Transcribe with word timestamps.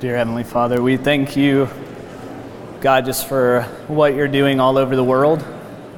Dear 0.00 0.16
Heavenly 0.16 0.44
Father, 0.44 0.80
we 0.80 0.96
thank 0.96 1.36
you, 1.36 1.68
God, 2.80 3.04
just 3.04 3.26
for 3.26 3.62
what 3.88 4.14
you're 4.14 4.28
doing 4.28 4.60
all 4.60 4.78
over 4.78 4.94
the 4.94 5.02
world. 5.02 5.44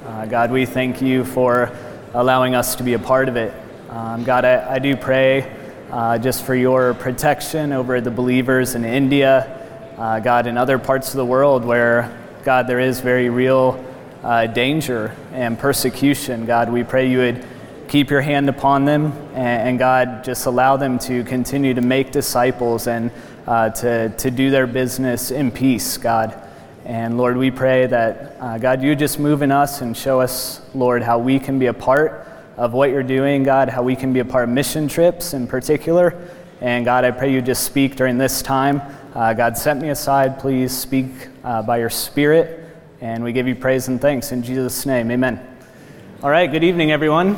Uh, 0.06 0.24
God, 0.24 0.50
we 0.50 0.64
thank 0.64 1.02
you 1.02 1.22
for 1.22 1.70
allowing 2.14 2.54
us 2.54 2.76
to 2.76 2.82
be 2.82 2.94
a 2.94 2.98
part 2.98 3.28
of 3.28 3.36
it. 3.36 3.52
Um, 3.90 4.24
God, 4.24 4.46
I, 4.46 4.76
I, 4.76 4.78
do 4.78 4.96
pray 4.96 5.54
uh, 5.90 6.16
just 6.16 6.46
for 6.46 6.54
your 6.54 6.94
protection 6.94 7.74
over 7.74 8.00
the 8.00 8.10
believers 8.10 8.74
in 8.74 8.86
India, 8.86 9.68
uh, 9.98 10.18
God, 10.18 10.46
in 10.46 10.56
other 10.56 10.78
parts 10.78 11.10
of 11.10 11.16
the 11.16 11.26
world 11.26 11.62
where, 11.62 12.10
God, 12.42 12.66
there 12.66 12.80
is 12.80 13.00
very 13.00 13.28
real 13.28 13.84
uh, 14.22 14.46
danger 14.46 15.14
and 15.34 15.58
persecution. 15.58 16.46
God, 16.46 16.72
we 16.72 16.84
pray 16.84 17.10
you 17.10 17.18
would 17.18 17.46
keep 17.86 18.08
your 18.08 18.22
hand 18.22 18.48
upon 18.48 18.86
them, 18.86 19.12
and, 19.34 19.68
and 19.68 19.78
God, 19.78 20.24
just 20.24 20.46
allow 20.46 20.78
them 20.78 20.98
to 21.00 21.22
continue 21.24 21.74
to 21.74 21.82
make 21.82 22.12
disciples 22.12 22.86
and 22.86 23.10
uh, 23.50 23.68
to, 23.68 24.08
to 24.10 24.30
do 24.30 24.48
their 24.48 24.68
business 24.68 25.32
in 25.32 25.50
peace, 25.50 25.96
God. 25.96 26.40
And 26.84 27.18
Lord, 27.18 27.36
we 27.36 27.50
pray 27.50 27.84
that, 27.86 28.36
uh, 28.38 28.58
God, 28.58 28.80
you 28.80 28.94
just 28.94 29.18
move 29.18 29.42
in 29.42 29.50
us 29.50 29.80
and 29.80 29.96
show 29.96 30.20
us, 30.20 30.60
Lord, 30.72 31.02
how 31.02 31.18
we 31.18 31.40
can 31.40 31.58
be 31.58 31.66
a 31.66 31.72
part 31.74 32.28
of 32.56 32.74
what 32.74 32.90
you're 32.90 33.02
doing, 33.02 33.42
God, 33.42 33.68
how 33.68 33.82
we 33.82 33.96
can 33.96 34.12
be 34.12 34.20
a 34.20 34.24
part 34.24 34.44
of 34.44 34.50
mission 34.50 34.86
trips 34.86 35.34
in 35.34 35.48
particular. 35.48 36.30
And 36.60 36.84
God, 36.84 37.04
I 37.04 37.10
pray 37.10 37.32
you 37.32 37.42
just 37.42 37.64
speak 37.64 37.96
during 37.96 38.18
this 38.18 38.40
time. 38.40 38.80
Uh, 39.16 39.32
God, 39.32 39.58
set 39.58 39.78
me 39.78 39.88
aside, 39.88 40.38
please 40.38 40.70
speak 40.70 41.10
uh, 41.42 41.60
by 41.60 41.78
your 41.78 41.90
Spirit. 41.90 42.64
And 43.00 43.24
we 43.24 43.32
give 43.32 43.48
you 43.48 43.56
praise 43.56 43.88
and 43.88 44.00
thanks 44.00 44.30
in 44.30 44.44
Jesus' 44.44 44.86
name. 44.86 45.10
Amen. 45.10 45.44
All 46.22 46.30
right, 46.30 46.48
good 46.48 46.62
evening, 46.62 46.92
everyone. 46.92 47.36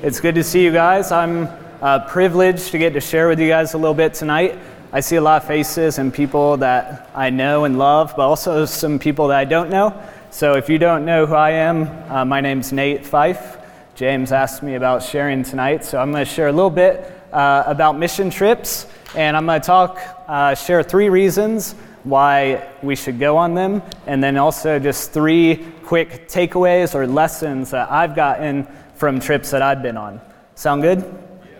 It's 0.00 0.18
good 0.18 0.36
to 0.36 0.42
see 0.42 0.64
you 0.64 0.72
guys. 0.72 1.12
I'm 1.12 1.46
uh, 1.82 2.08
privileged 2.08 2.70
to 2.70 2.78
get 2.78 2.94
to 2.94 3.00
share 3.02 3.28
with 3.28 3.38
you 3.38 3.48
guys 3.48 3.74
a 3.74 3.76
little 3.76 3.92
bit 3.92 4.14
tonight. 4.14 4.58
I 4.94 5.00
see 5.00 5.16
a 5.16 5.20
lot 5.20 5.42
of 5.42 5.48
faces 5.48 5.98
and 5.98 6.14
people 6.14 6.56
that 6.58 7.10
I 7.16 7.28
know 7.28 7.64
and 7.64 7.78
love, 7.78 8.14
but 8.16 8.28
also 8.28 8.64
some 8.64 9.00
people 9.00 9.26
that 9.26 9.38
I 9.38 9.44
don't 9.44 9.68
know. 9.68 10.00
So 10.30 10.54
if 10.54 10.68
you 10.68 10.78
don't 10.78 11.04
know 11.04 11.26
who 11.26 11.34
I 11.34 11.50
am, 11.50 11.88
uh, 12.12 12.24
my 12.24 12.40
name's 12.40 12.72
Nate 12.72 13.04
Fife. 13.04 13.56
James 13.96 14.30
asked 14.30 14.62
me 14.62 14.76
about 14.76 15.02
sharing 15.02 15.42
tonight, 15.42 15.84
so 15.84 15.98
I'm 15.98 16.12
going 16.12 16.24
to 16.24 16.30
share 16.30 16.46
a 16.46 16.52
little 16.52 16.70
bit 16.70 17.10
uh, 17.32 17.64
about 17.66 17.98
mission 17.98 18.30
trips, 18.30 18.86
and 19.16 19.36
I'm 19.36 19.46
going 19.46 19.60
to 19.60 19.66
talk, 19.66 19.98
uh, 20.28 20.54
share 20.54 20.84
three 20.84 21.08
reasons 21.08 21.72
why 22.04 22.70
we 22.80 22.94
should 22.94 23.18
go 23.18 23.36
on 23.36 23.54
them, 23.54 23.82
and 24.06 24.22
then 24.22 24.36
also 24.36 24.78
just 24.78 25.10
three 25.10 25.56
quick 25.82 26.28
takeaways 26.28 26.94
or 26.94 27.04
lessons 27.08 27.72
that 27.72 27.90
I've 27.90 28.14
gotten 28.14 28.68
from 28.94 29.18
trips 29.18 29.50
that 29.50 29.60
I've 29.60 29.82
been 29.82 29.96
on. 29.96 30.20
Sound 30.54 30.82
good? 30.82 31.04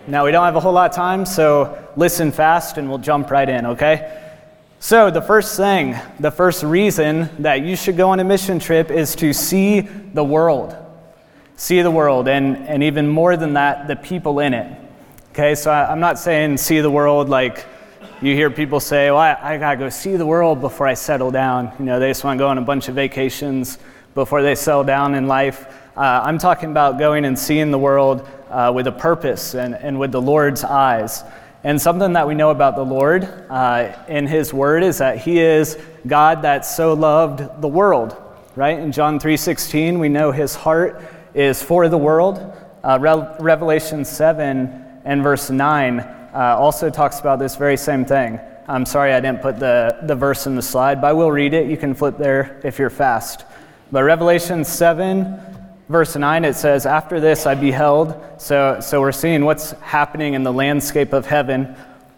Now, 0.06 0.24
we 0.24 0.30
don't 0.30 0.44
have 0.44 0.54
a 0.54 0.60
whole 0.60 0.72
lot 0.72 0.88
of 0.88 0.94
time, 0.94 1.26
so 1.26 1.83
listen 1.96 2.32
fast 2.32 2.78
and 2.78 2.88
we'll 2.88 2.98
jump 2.98 3.30
right 3.30 3.48
in, 3.48 3.66
okay? 3.66 4.20
So, 4.80 5.10
the 5.10 5.22
first 5.22 5.56
thing, 5.56 5.96
the 6.20 6.30
first 6.30 6.62
reason 6.62 7.30
that 7.38 7.62
you 7.62 7.74
should 7.74 7.96
go 7.96 8.10
on 8.10 8.20
a 8.20 8.24
mission 8.24 8.58
trip 8.58 8.90
is 8.90 9.14
to 9.16 9.32
see 9.32 9.80
the 9.80 10.22
world. 10.22 10.76
See 11.56 11.80
the 11.80 11.90
world, 11.90 12.28
and, 12.28 12.56
and 12.68 12.82
even 12.82 13.08
more 13.08 13.36
than 13.36 13.54
that, 13.54 13.88
the 13.88 13.96
people 13.96 14.40
in 14.40 14.52
it. 14.52 14.80
Okay, 15.30 15.54
so 15.54 15.70
I, 15.70 15.90
am 15.90 16.00
not 16.00 16.18
saying 16.18 16.58
see 16.58 16.80
the 16.80 16.90
world 16.90 17.28
like 17.28 17.64
you 18.20 18.34
hear 18.34 18.50
people 18.50 18.78
say, 18.78 19.10
well, 19.10 19.18
I, 19.18 19.54
I 19.54 19.58
gotta 19.58 19.76
go 19.76 19.88
see 19.88 20.16
the 20.16 20.26
world 20.26 20.60
before 20.60 20.86
I 20.86 20.94
settle 20.94 21.30
down. 21.30 21.72
You 21.78 21.86
know, 21.86 21.98
they 21.98 22.10
just 22.10 22.22
wanna 22.22 22.38
go 22.38 22.48
on 22.48 22.58
a 22.58 22.62
bunch 22.62 22.88
of 22.88 22.94
vacations 22.94 23.78
before 24.14 24.42
they 24.42 24.54
settle 24.54 24.84
down 24.84 25.14
in 25.14 25.26
life. 25.26 25.66
Uh, 25.96 26.22
I'm 26.24 26.38
talking 26.38 26.70
about 26.70 26.98
going 26.98 27.24
and 27.24 27.38
seeing 27.38 27.70
the 27.70 27.78
world 27.78 28.28
uh, 28.50 28.72
with 28.74 28.86
a 28.86 28.92
purpose 28.92 29.54
and, 29.54 29.74
and 29.74 29.98
with 29.98 30.12
the 30.12 30.22
Lord's 30.22 30.62
eyes. 30.62 31.24
And 31.64 31.80
something 31.80 32.12
that 32.12 32.28
we 32.28 32.34
know 32.34 32.50
about 32.50 32.76
the 32.76 32.84
Lord 32.84 33.24
uh, 33.24 33.96
in 34.06 34.26
His 34.26 34.52
Word 34.52 34.82
is 34.82 34.98
that 34.98 35.16
He 35.16 35.38
is 35.40 35.78
God 36.06 36.42
that 36.42 36.66
so 36.66 36.92
loved 36.92 37.62
the 37.62 37.68
world, 37.68 38.14
right? 38.54 38.78
In 38.78 38.92
John 38.92 39.18
3:16, 39.18 39.98
we 39.98 40.10
know 40.10 40.30
His 40.30 40.54
heart 40.54 41.00
is 41.32 41.62
for 41.62 41.88
the 41.88 41.96
world. 41.96 42.54
Uh, 42.84 42.98
Re- 43.00 43.36
Revelation 43.40 44.04
7 44.04 45.00
and 45.06 45.22
verse 45.22 45.48
9 45.48 46.00
uh, 46.00 46.56
also 46.58 46.90
talks 46.90 47.18
about 47.18 47.38
this 47.38 47.56
very 47.56 47.78
same 47.78 48.04
thing. 48.04 48.38
I'm 48.68 48.84
sorry 48.84 49.14
I 49.14 49.20
didn't 49.20 49.40
put 49.40 49.58
the, 49.58 50.00
the 50.02 50.14
verse 50.14 50.46
in 50.46 50.56
the 50.56 50.62
slide, 50.62 51.00
but 51.00 51.08
I 51.08 51.12
will 51.14 51.32
read 51.32 51.54
it. 51.54 51.70
You 51.70 51.78
can 51.78 51.94
flip 51.94 52.18
there 52.18 52.60
if 52.62 52.78
you're 52.78 52.90
fast. 52.90 53.46
But 53.90 54.02
Revelation 54.02 54.64
7 54.64 55.53
verse 55.88 56.16
9, 56.16 56.44
it 56.44 56.54
says, 56.54 56.86
After 56.86 57.20
this 57.20 57.46
I 57.46 57.54
beheld. 57.54 58.14
So, 58.38 58.78
so 58.80 59.00
we're 59.00 59.12
seeing 59.12 59.44
what's 59.44 59.72
happening 59.72 60.34
in 60.34 60.42
the 60.42 60.52
landscape 60.52 61.12
of 61.12 61.26
heaven. 61.26 61.76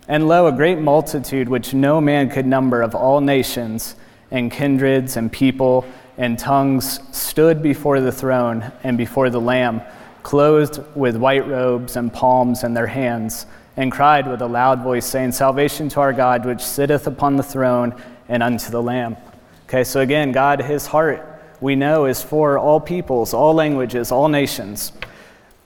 And 0.09 0.28
lo, 0.28 0.47
a 0.47 0.53
great 0.53 0.78
multitude 0.78 1.49
which 1.49 1.75
no 1.75 2.00
man 2.00 2.31
could 2.31 2.47
number 2.47 2.82
of 2.82 2.94
all 2.94 3.21
nations 3.21 3.97
and 4.31 4.50
kindreds 4.50 5.16
and 5.16 5.31
people 5.31 5.84
and 6.19 6.38
tongues 6.38 7.00
stood 7.16 7.62
before 7.62 8.00
the 8.00 8.12
throne 8.12 8.72
and 8.82 8.97
before 8.97 9.31
the 9.31 9.41
Lamb, 9.41 9.83
clothed 10.22 10.83
with 10.97 11.16
white 11.16 11.47
robes 11.47 11.97
and 11.97 12.12
palms 12.12 12.65
in 12.65 12.75
their 12.75 12.87
hands, 12.87 13.47
and 13.77 13.93
cried 13.93 14.27
with 14.27 14.41
a 14.41 14.47
loud 14.47 14.83
voice, 14.83 15.04
saying, 15.04 15.33
Salvation 15.33 15.88
to 15.91 16.00
our 16.00 16.12
God, 16.12 16.47
which 16.47 16.62
sitteth 16.62 17.06
upon 17.06 17.37
the 17.37 17.43
throne 17.43 17.94
and 18.28 18.43
unto 18.43 18.71
the 18.71 18.83
Lamb. 18.83 19.16
Okay, 19.69 19.84
so 19.84 20.00
again, 20.00 20.33
God, 20.33 20.62
his 20.62 20.87
heart 20.87 21.35
we 21.61 21.77
know 21.77 22.06
is 22.06 22.22
for 22.22 22.59
all 22.59 22.81
peoples, 22.81 23.33
all 23.33 23.55
languages, 23.55 24.12
all 24.12 24.28
nations. 24.28 24.93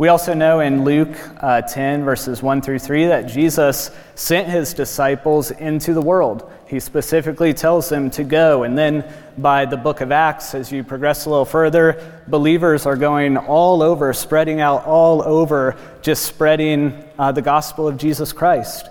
We 0.00 0.08
also 0.08 0.32
know 0.32 0.60
in 0.60 0.82
Luke 0.84 1.14
uh, 1.42 1.60
10, 1.60 2.04
verses 2.04 2.42
1 2.42 2.62
through 2.62 2.78
3, 2.78 3.08
that 3.08 3.26
Jesus 3.26 3.90
sent 4.14 4.48
his 4.48 4.72
disciples 4.72 5.50
into 5.50 5.92
the 5.92 6.00
world. 6.00 6.50
He 6.66 6.80
specifically 6.80 7.52
tells 7.52 7.90
them 7.90 8.10
to 8.12 8.24
go. 8.24 8.62
And 8.62 8.78
then 8.78 9.04
by 9.36 9.66
the 9.66 9.76
book 9.76 10.00
of 10.00 10.10
Acts, 10.10 10.54
as 10.54 10.72
you 10.72 10.82
progress 10.84 11.26
a 11.26 11.28
little 11.28 11.44
further, 11.44 12.22
believers 12.28 12.86
are 12.86 12.96
going 12.96 13.36
all 13.36 13.82
over, 13.82 14.14
spreading 14.14 14.60
out 14.62 14.86
all 14.86 15.22
over, 15.22 15.76
just 16.00 16.24
spreading 16.24 17.04
uh, 17.18 17.32
the 17.32 17.42
gospel 17.42 17.86
of 17.86 17.98
Jesus 17.98 18.32
Christ. 18.32 18.88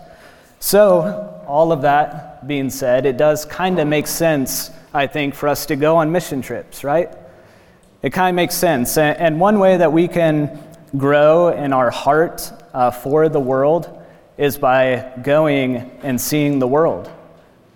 So, 0.59 1.44
all 1.48 1.72
of 1.72 1.82
that 1.82 2.48
being 2.48 2.70
said, 2.70 3.08
it 3.08 3.18
does 3.18 3.46
kind 3.46 3.80
of 3.80 3.88
make 3.88 4.06
sense 4.06 4.70
I 4.94 5.08
think, 5.08 5.36
for 5.36 5.48
us 5.48 5.66
to 5.68 5.76
go 5.76 5.98
on 5.98 6.12
mission 6.12 6.42
trips, 6.42 6.84
right? 6.84 7.12
It 8.02 8.12
kind 8.12 8.30
of 8.30 8.36
makes 8.36 8.56
sense. 8.56 8.98
And 8.98 9.40
one 9.40 9.60
way 9.60 9.78
that 9.78 9.92
we 9.92 10.08
can 10.08 10.60
grow 10.98 11.50
in 11.50 11.74
our 11.74 11.92
heart 11.92 12.52
uh, 12.74 12.92
for 12.92 13.30
the 13.30 13.40
world 13.40 13.90
is 14.38 14.58
by 14.58 15.12
going 15.22 15.78
and 16.02 16.20
seeing 16.20 16.60
the 16.60 16.68
world. 16.68 17.12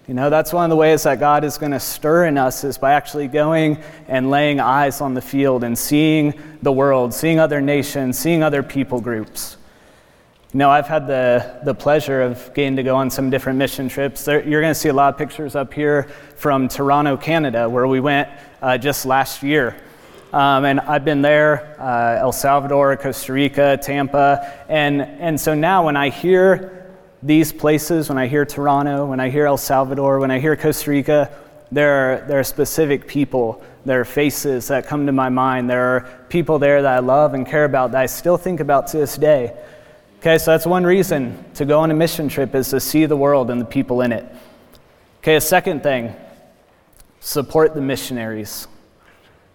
You 0.08 0.14
know, 0.14 0.30
that's 0.30 0.52
one 0.52 0.66
of 0.66 0.70
the 0.70 0.76
ways 0.76 1.04
that 1.04 1.20
God 1.20 1.44
is 1.44 1.58
going 1.58 1.72
to 1.72 1.80
stir 1.80 2.26
in 2.26 2.38
us 2.38 2.64
is 2.64 2.78
by 2.78 2.94
actually 2.94 3.28
going 3.28 3.82
and 4.08 4.30
laying 4.30 4.60
eyes 4.60 5.00
on 5.00 5.14
the 5.14 5.22
field 5.22 5.64
and 5.64 5.78
seeing 5.78 6.34
the 6.62 6.72
world, 6.72 7.14
seeing 7.14 7.40
other 7.40 7.62
nations, 7.62 8.18
seeing 8.18 8.44
other 8.44 8.64
people 8.64 9.00
groups. 9.00 9.58
You 10.54 10.60
know, 10.60 10.70
I've 10.70 10.86
had 10.86 11.08
the, 11.08 11.62
the 11.64 11.74
pleasure 11.74 12.22
of 12.22 12.54
getting 12.54 12.76
to 12.76 12.84
go 12.84 12.96
on 12.96 13.10
some 13.10 13.32
different 13.32 13.58
mission 13.58 13.90
trips. 13.90 14.24
There, 14.24 14.48
you're 14.48 14.62
going 14.62 14.70
to 14.70 14.80
see 14.80 14.90
a 14.90 14.94
lot 14.94 15.12
of 15.12 15.18
pictures 15.18 15.56
up 15.56 15.74
here 15.74 16.04
from 16.36 16.68
Toronto, 16.68 17.18
Canada, 17.18 17.68
where 17.68 17.88
we 17.88 18.00
went 18.00 18.30
uh, 18.62 18.78
just 18.78 19.08
last 19.08 19.42
year. 19.42 19.76
Um, 20.32 20.66
and 20.66 20.80
I've 20.82 21.04
been 21.04 21.24
there, 21.24 21.76
uh, 21.82 22.20
El 22.20 22.32
Salvador, 22.32 22.96
Costa 22.98 23.34
Rica, 23.34 23.80
Tampa. 23.82 24.54
And, 24.70 25.02
and 25.02 25.42
so 25.42 25.56
now 25.56 25.86
when 25.86 25.98
I 25.98 26.10
hear 26.10 26.94
these 27.24 27.52
places, 27.52 28.08
when 28.08 28.20
I 28.20 28.28
hear 28.28 28.46
Toronto, 28.46 29.08
when 29.08 29.20
I 29.20 29.32
hear 29.32 29.48
El 29.48 29.58
Salvador, 29.58 30.20
when 30.20 30.30
I 30.30 30.38
hear 30.38 30.56
Costa 30.56 30.92
Rica, 30.92 31.36
there 31.72 31.96
are, 31.96 32.28
there 32.28 32.40
are 32.40 32.44
specific 32.44 33.08
people, 33.08 33.64
there 33.86 34.02
are 34.02 34.06
faces 34.06 34.68
that 34.68 34.86
come 34.86 35.08
to 35.08 35.12
my 35.12 35.30
mind. 35.30 35.68
There 35.68 35.96
are 35.96 36.26
people 36.30 36.60
there 36.60 36.84
that 36.84 36.94
I 36.94 37.00
love 37.00 37.34
and 37.34 37.44
care 37.48 37.66
about 37.66 37.92
that 37.94 38.02
I 38.02 38.06
still 38.06 38.38
think 38.38 38.60
about 38.60 38.86
to 38.90 38.98
this 38.98 39.18
day. 39.18 39.58
Okay, 40.24 40.38
so 40.38 40.52
that's 40.52 40.66
one 40.66 40.86
reason 40.86 41.44
to 41.56 41.66
go 41.66 41.82
on 41.82 41.92
a 41.92 41.94
mission 41.94 42.30
trip 42.30 42.56
is 42.56 42.70
to 42.70 42.80
see 42.80 43.06
the 43.06 43.18
world 43.18 43.50
and 43.50 43.60
the 43.60 43.66
people 43.66 44.00
in 44.00 44.14
it. 44.14 44.26
Okay, 45.18 45.36
a 45.36 45.42
second 45.42 45.84
thing, 45.84 46.16
support 47.20 47.76
the 47.76 47.82
missionaries. 47.82 48.70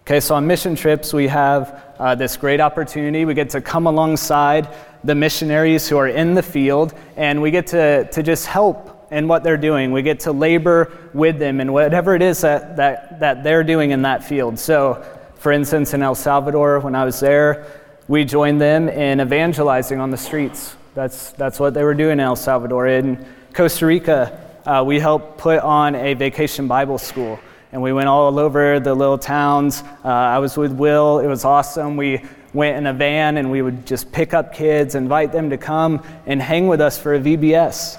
Okay, 0.02 0.20
so 0.20 0.34
on 0.34 0.46
mission 0.46 0.74
trips, 0.74 1.14
we 1.14 1.26
have 1.26 1.94
uh, 1.98 2.14
this 2.14 2.36
great 2.36 2.60
opportunity. 2.60 3.24
We 3.24 3.32
get 3.32 3.48
to 3.48 3.62
come 3.62 3.86
alongside 3.86 4.68
the 5.04 5.14
missionaries 5.14 5.88
who 5.88 5.96
are 5.96 6.08
in 6.08 6.34
the 6.34 6.42
field, 6.42 6.92
and 7.16 7.40
we 7.40 7.50
get 7.50 7.68
to, 7.68 8.06
to 8.10 8.22
just 8.22 8.44
help 8.44 9.08
in 9.10 9.26
what 9.26 9.44
they're 9.44 9.56
doing. 9.56 9.90
We 9.90 10.02
get 10.02 10.20
to 10.20 10.32
labor 10.32 10.92
with 11.14 11.38
them 11.38 11.62
in 11.62 11.72
whatever 11.72 12.14
it 12.14 12.20
is 12.20 12.42
that, 12.42 12.76
that, 12.76 13.20
that 13.20 13.42
they're 13.42 13.64
doing 13.64 13.92
in 13.92 14.02
that 14.02 14.22
field. 14.22 14.58
So, 14.58 15.02
for 15.36 15.50
instance, 15.50 15.94
in 15.94 16.02
El 16.02 16.14
Salvador, 16.14 16.78
when 16.80 16.94
I 16.94 17.06
was 17.06 17.20
there, 17.20 17.87
we 18.08 18.24
joined 18.24 18.58
them 18.58 18.88
in 18.88 19.20
evangelizing 19.20 20.00
on 20.00 20.10
the 20.10 20.16
streets. 20.16 20.74
That's, 20.94 21.32
that's 21.32 21.60
what 21.60 21.74
they 21.74 21.84
were 21.84 21.92
doing 21.92 22.12
in 22.12 22.20
El 22.20 22.36
Salvador. 22.36 22.86
In 22.86 23.24
Costa 23.52 23.84
Rica, 23.84 24.40
uh, 24.64 24.82
we 24.84 24.98
helped 24.98 25.36
put 25.36 25.58
on 25.58 25.94
a 25.94 26.14
vacation 26.14 26.66
Bible 26.66 26.96
school. 26.96 27.38
And 27.70 27.82
we 27.82 27.92
went 27.92 28.08
all 28.08 28.38
over 28.38 28.80
the 28.80 28.94
little 28.94 29.18
towns. 29.18 29.82
Uh, 30.02 30.08
I 30.08 30.38
was 30.38 30.56
with 30.56 30.72
Will. 30.72 31.18
It 31.18 31.26
was 31.26 31.44
awesome. 31.44 31.98
We 31.98 32.22
went 32.54 32.78
in 32.78 32.86
a 32.86 32.94
van 32.94 33.36
and 33.36 33.50
we 33.50 33.60
would 33.60 33.86
just 33.86 34.10
pick 34.10 34.32
up 34.32 34.54
kids, 34.54 34.94
invite 34.94 35.30
them 35.30 35.50
to 35.50 35.58
come 35.58 36.02
and 36.24 36.40
hang 36.40 36.66
with 36.66 36.80
us 36.80 36.98
for 36.98 37.14
a 37.14 37.20
VBS. 37.20 37.98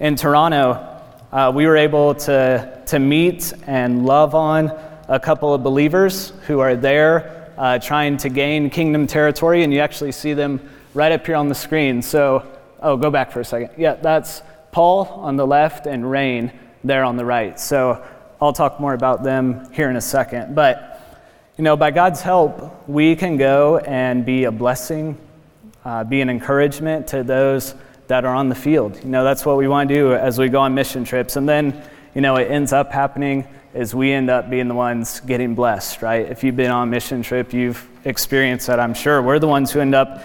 In 0.00 0.16
Toronto, 0.16 0.72
uh, 1.32 1.50
we 1.54 1.66
were 1.66 1.78
able 1.78 2.14
to, 2.14 2.82
to 2.84 2.98
meet 2.98 3.54
and 3.66 4.04
love 4.04 4.34
on 4.34 4.78
a 5.08 5.18
couple 5.18 5.54
of 5.54 5.62
believers 5.62 6.34
who 6.46 6.60
are 6.60 6.76
there 6.76 7.39
uh, 7.58 7.78
trying 7.78 8.16
to 8.18 8.28
gain 8.28 8.70
kingdom 8.70 9.06
territory, 9.06 9.62
and 9.62 9.72
you 9.72 9.80
actually 9.80 10.12
see 10.12 10.34
them 10.34 10.60
right 10.94 11.12
up 11.12 11.26
here 11.26 11.36
on 11.36 11.48
the 11.48 11.54
screen. 11.54 12.02
So, 12.02 12.46
oh, 12.80 12.96
go 12.96 13.10
back 13.10 13.30
for 13.30 13.40
a 13.40 13.44
second. 13.44 13.70
Yeah, 13.76 13.94
that's 13.94 14.42
Paul 14.72 15.06
on 15.06 15.36
the 15.36 15.46
left 15.46 15.86
and 15.86 16.10
Rain 16.10 16.52
there 16.84 17.04
on 17.04 17.16
the 17.16 17.24
right. 17.24 17.58
So, 17.60 18.04
I'll 18.42 18.54
talk 18.54 18.80
more 18.80 18.94
about 18.94 19.22
them 19.22 19.70
here 19.70 19.90
in 19.90 19.96
a 19.96 20.00
second. 20.00 20.54
But, 20.54 20.98
you 21.58 21.64
know, 21.64 21.76
by 21.76 21.90
God's 21.90 22.22
help, 22.22 22.88
we 22.88 23.14
can 23.14 23.36
go 23.36 23.76
and 23.78 24.24
be 24.24 24.44
a 24.44 24.50
blessing, 24.50 25.18
uh, 25.84 26.04
be 26.04 26.22
an 26.22 26.30
encouragement 26.30 27.06
to 27.08 27.22
those 27.22 27.74
that 28.06 28.24
are 28.24 28.34
on 28.34 28.48
the 28.48 28.54
field. 28.54 28.98
You 29.04 29.10
know, 29.10 29.24
that's 29.24 29.44
what 29.44 29.58
we 29.58 29.68
want 29.68 29.90
to 29.90 29.94
do 29.94 30.14
as 30.14 30.38
we 30.38 30.48
go 30.48 30.60
on 30.60 30.74
mission 30.74 31.04
trips. 31.04 31.36
And 31.36 31.46
then, 31.46 31.82
you 32.14 32.22
know, 32.22 32.36
it 32.36 32.50
ends 32.50 32.72
up 32.72 32.90
happening 32.90 33.46
is 33.74 33.94
we 33.94 34.12
end 34.12 34.30
up 34.30 34.50
being 34.50 34.68
the 34.68 34.74
ones 34.74 35.20
getting 35.20 35.54
blessed, 35.54 36.02
right? 36.02 36.28
If 36.28 36.42
you've 36.42 36.56
been 36.56 36.70
on 36.70 36.88
a 36.88 36.90
mission 36.90 37.22
trip, 37.22 37.52
you've 37.52 37.88
experienced 38.04 38.66
that, 38.66 38.80
I'm 38.80 38.94
sure. 38.94 39.22
We're 39.22 39.38
the 39.38 39.46
ones 39.46 39.70
who 39.70 39.80
end 39.80 39.94
up 39.94 40.24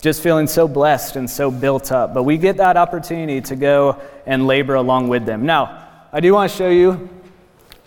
just 0.00 0.22
feeling 0.22 0.46
so 0.46 0.68
blessed 0.68 1.16
and 1.16 1.28
so 1.28 1.50
built 1.50 1.90
up. 1.90 2.14
But 2.14 2.22
we 2.22 2.36
get 2.36 2.58
that 2.58 2.76
opportunity 2.76 3.40
to 3.40 3.56
go 3.56 4.00
and 4.24 4.46
labor 4.46 4.74
along 4.74 5.08
with 5.08 5.26
them. 5.26 5.44
Now, 5.46 5.88
I 6.12 6.20
do 6.20 6.32
want 6.32 6.50
to 6.50 6.56
show 6.56 6.70
you 6.70 7.08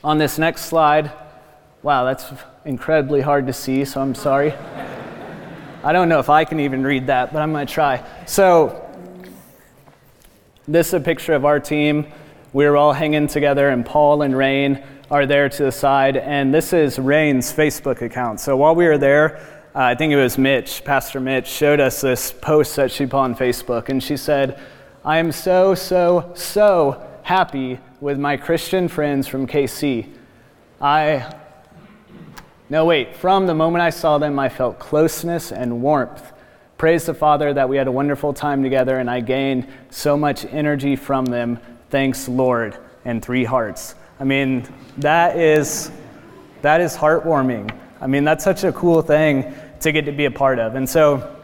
on 0.04 0.18
this 0.18 0.38
next 0.38 0.66
slide. 0.66 1.12
Wow, 1.81 2.04
that's 2.04 2.25
incredibly 2.66 3.22
hard 3.22 3.48
to 3.48 3.54
see, 3.54 3.86
so 3.86 4.01
I'm 4.01 4.16
sorry. 4.16 4.54
I 5.81 5.94
don't 5.94 6.10
know 6.10 6.19
if 6.19 6.30
I 6.30 6.44
can 6.44 6.60
even 6.60 6.84
read 6.84 7.07
that, 7.07 7.31
but 7.31 7.42
I'm 7.42 7.54
going 7.54 7.66
to 7.66 7.74
try. 7.74 8.06
So, 8.25 8.86
this 10.68 10.88
is 10.88 10.94
a 10.96 11.00
picture 11.00 11.34
of 11.34 11.46
our 11.46 11.60
team 11.60 12.06
were 12.54 12.78
all 12.78 12.94
hanging 12.94 13.28
together, 13.28 13.69
and 13.69 13.86
Paul 13.86 14.22
and 14.22 14.36
Rain 14.36 14.84
are 15.12 15.25
there 15.25 15.50
to 15.50 15.63
the 15.63 15.72
side. 15.72 16.18
And 16.18 16.54
this 16.54 16.74
is 16.74 17.00
Rain's 17.00 17.51
Facebook 17.51 18.01
account. 18.01 18.40
So 18.40 18.57
while 18.57 18.75
we 18.75 18.86
were 18.86 18.98
there, 18.98 19.38
uh, 19.75 19.80
I 19.80 19.96
think 19.96 20.12
it 20.13 20.16
was 20.16 20.38
Mitch, 20.38 20.84
Pastor 20.84 21.19
Mitch, 21.19 21.48
showed 21.48 21.80
us 21.80 22.01
this 22.01 22.31
post 22.31 22.75
that 22.75 22.92
she 22.92 23.06
put 23.06 23.18
on 23.18 23.36
Facebook. 23.36 23.90
And 23.90 24.04
she 24.04 24.18
said, 24.18 24.60
I 25.06 25.18
am 25.18 25.31
so, 25.31 25.75
so, 25.75 26.31
so 26.36 27.07
happy 27.24 27.80
with 28.01 28.18
my 28.18 28.38
Christian 28.38 28.88
friends 28.88 29.28
from 29.28 29.48
KC. 29.48 30.12
I, 30.81 31.34
no, 32.69 32.86
wait, 32.86 33.16
from 33.16 33.46
the 33.46 33.54
moment 33.54 33.81
I 33.81 33.90
saw 33.90 34.18
them, 34.18 34.40
I 34.40 34.50
felt 34.50 34.80
closeness 34.80 35.51
and 35.51 35.81
warmth. 35.81 36.31
Praise 36.78 37.06
the 37.06 37.13
Father 37.13 37.54
that 37.54 37.68
we 37.68 37.78
had 37.78 37.88
a 37.88 37.92
wonderful 37.92 38.34
time 38.34 38.63
together 38.63 38.98
and 38.98 39.10
I 39.10 39.19
gained 39.19 39.68
so 39.90 40.16
much 40.16 40.46
energy 40.46 40.96
from 40.96 41.25
them 41.25 41.60
thanks 41.89 42.27
Lord, 42.27 42.77
and 43.06 43.24
three 43.24 43.44
hearts. 43.44 43.95
I 44.19 44.24
mean, 44.24 44.68
that 44.97 45.38
is 45.38 45.91
that 46.62 46.81
is 46.81 46.95
heartwarming. 46.95 47.74
I 48.01 48.07
mean, 48.07 48.24
that's 48.24 48.44
such 48.44 48.63
a 48.63 48.71
cool 48.71 49.01
thing 49.01 49.53
to 49.81 49.91
get 49.91 50.06
to 50.06 50.12
be 50.12 50.25
a 50.25 50.31
part 50.31 50.59
of. 50.59 50.75
And 50.75 50.89
so 50.89 51.36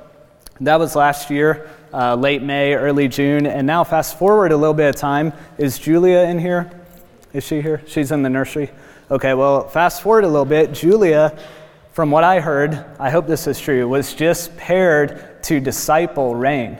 that 0.61 0.77
was 0.77 0.95
last 0.95 1.29
year, 1.29 1.69
uh, 1.93 2.15
late 2.15 2.41
May, 2.41 2.73
early 2.73 3.07
June. 3.07 3.45
And 3.45 3.65
now, 3.65 3.83
fast 3.83 4.17
forward 4.17 4.51
a 4.51 4.57
little 4.57 4.73
bit 4.73 4.89
of 4.89 4.95
time. 4.95 5.33
Is 5.57 5.79
Julia 5.79 6.19
in 6.19 6.39
here? 6.39 6.69
Is 7.33 7.43
she 7.43 7.61
here? 7.61 7.81
She's 7.87 8.11
in 8.11 8.23
the 8.23 8.29
nursery. 8.29 8.71
Okay, 9.11 9.33
well, 9.33 9.67
fast 9.67 10.01
forward 10.01 10.23
a 10.23 10.27
little 10.27 10.45
bit. 10.45 10.73
Julia, 10.73 11.37
from 11.91 12.11
what 12.11 12.23
I 12.23 12.39
heard, 12.39 12.85
I 12.99 13.09
hope 13.09 13.27
this 13.27 13.47
is 13.47 13.59
true, 13.59 13.87
was 13.87 14.13
just 14.13 14.55
paired 14.57 15.43
to 15.43 15.59
disciple 15.59 16.35
Rain. 16.35 16.77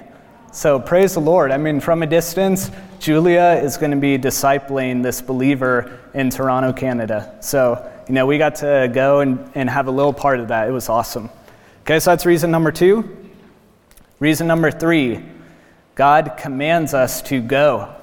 So 0.56 0.80
praise 0.80 1.16
the 1.16 1.20
Lord. 1.20 1.52
I 1.52 1.58
mean, 1.58 1.82
from 1.82 2.02
a 2.02 2.08
distance, 2.08 2.72
Julia 3.00 3.60
is 3.62 3.76
going 3.76 3.92
to 3.92 3.98
be 3.98 4.18
discipling 4.18 5.04
this 5.04 5.20
believer 5.20 6.00
in 6.14 6.30
Toronto, 6.30 6.72
Canada. 6.72 7.36
So, 7.42 7.92
you 8.08 8.14
know, 8.14 8.26
we 8.26 8.38
got 8.38 8.56
to 8.56 8.90
go 8.94 9.20
and, 9.20 9.52
and 9.54 9.70
have 9.70 9.88
a 9.88 9.92
little 9.92 10.14
part 10.14 10.40
of 10.40 10.48
that. 10.48 10.70
It 10.70 10.72
was 10.72 10.88
awesome. 10.88 11.30
Okay, 11.82 12.00
so 12.00 12.12
that's 12.12 12.26
reason 12.26 12.52
number 12.52 12.72
two. 12.72 13.34
Reason 14.20 14.48
number 14.48 14.72
three 14.72 15.26
God 15.94 16.36
commands 16.38 16.94
us 16.94 17.22
to 17.24 17.42
go. 17.42 17.94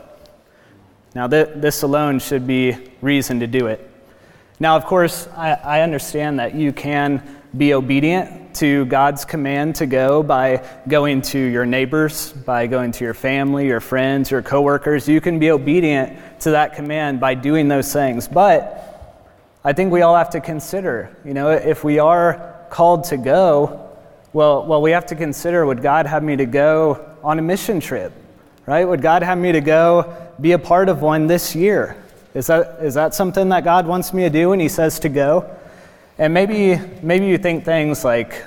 Now, 1.15 1.29
th- 1.29 1.49
this 1.55 1.81
alone 1.81 2.19
should 2.19 2.47
be 2.47 2.77
reason 3.01 3.41
to 3.41 3.47
do 3.47 3.69
it. 3.69 3.91
Now, 4.61 4.77
of 4.77 4.85
course, 4.85 5.27
I, 5.39 5.53
I 5.53 5.81
understand 5.81 6.39
that 6.39 6.55
you 6.55 6.75
can 6.75 7.42
be 7.57 7.75
obedient 7.75 8.55
to 8.57 8.85
God's 8.87 9.25
command 9.25 9.77
to 9.77 9.87
go 9.87 10.23
by 10.23 10.67
going 10.89 11.23
to 11.23 11.39
your 11.39 11.67
neighbors, 11.67 12.33
by 12.33 12.67
going 12.67 12.93
to 12.93 13.05
your 13.05 13.15
family, 13.15 13.67
your 13.67 13.81
friends, 13.81 14.31
your 14.31 14.43
coworkers. 14.43 15.09
You 15.09 15.21
can 15.21 15.39
be 15.39 15.51
obedient 15.51 16.41
to 16.41 16.53
that 16.53 16.75
command 16.75 17.21
by 17.21 17.35
doing 17.35 17.69
those 17.69 17.93
things. 17.93 18.29
But 18.29 18.89
I 19.65 19.73
think 19.73 19.93
we 19.93 20.03
all 20.03 20.17
have 20.17 20.31
to 20.31 20.41
consider, 20.41 21.17
you 21.25 21.35
know, 21.35 21.51
if 21.51 21.85
we 21.85 21.99
are 21.99 22.67
called 22.71 23.05
to 23.05 23.17
go, 23.17 23.91
well, 24.33 24.67
well, 24.67 24.81
we 24.81 24.91
have 24.93 25.07
to 25.07 25.15
consider 25.15 25.67
would 25.67 25.83
God 25.83 26.07
have 26.07 26.23
me 26.23 26.37
to 26.37 26.47
go 26.47 27.17
on 27.23 27.39
a 27.39 27.43
mission 27.43 27.81
trip, 27.81 28.13
right? 28.67 28.85
Would 28.87 29.03
God 29.03 29.23
have 29.23 29.39
me 29.39 29.53
to 29.53 29.61
go 29.61 30.17
be 30.41 30.53
a 30.53 30.59
part 30.59 30.89
of 30.89 31.03
one 31.03 31.27
this 31.27 31.55
year? 31.55 32.03
Is 32.35 32.47
that, 32.47 32.79
is 32.83 32.95
that 32.95 33.15
something 33.15 33.51
that 33.51 33.63
God 33.63 33.87
wants 33.87 34.15
me 34.15 34.23
to 34.23 34.31
do 34.31 34.49
when 34.49 34.61
He 34.61 34.69
says 34.69 34.99
to 35.01 35.11
go? 35.11 35.55
And 36.19 36.35
maybe, 36.35 36.79
maybe 37.03 37.27
you 37.27 37.39
think 37.39 37.65
things 37.65 38.05
like, 38.05 38.45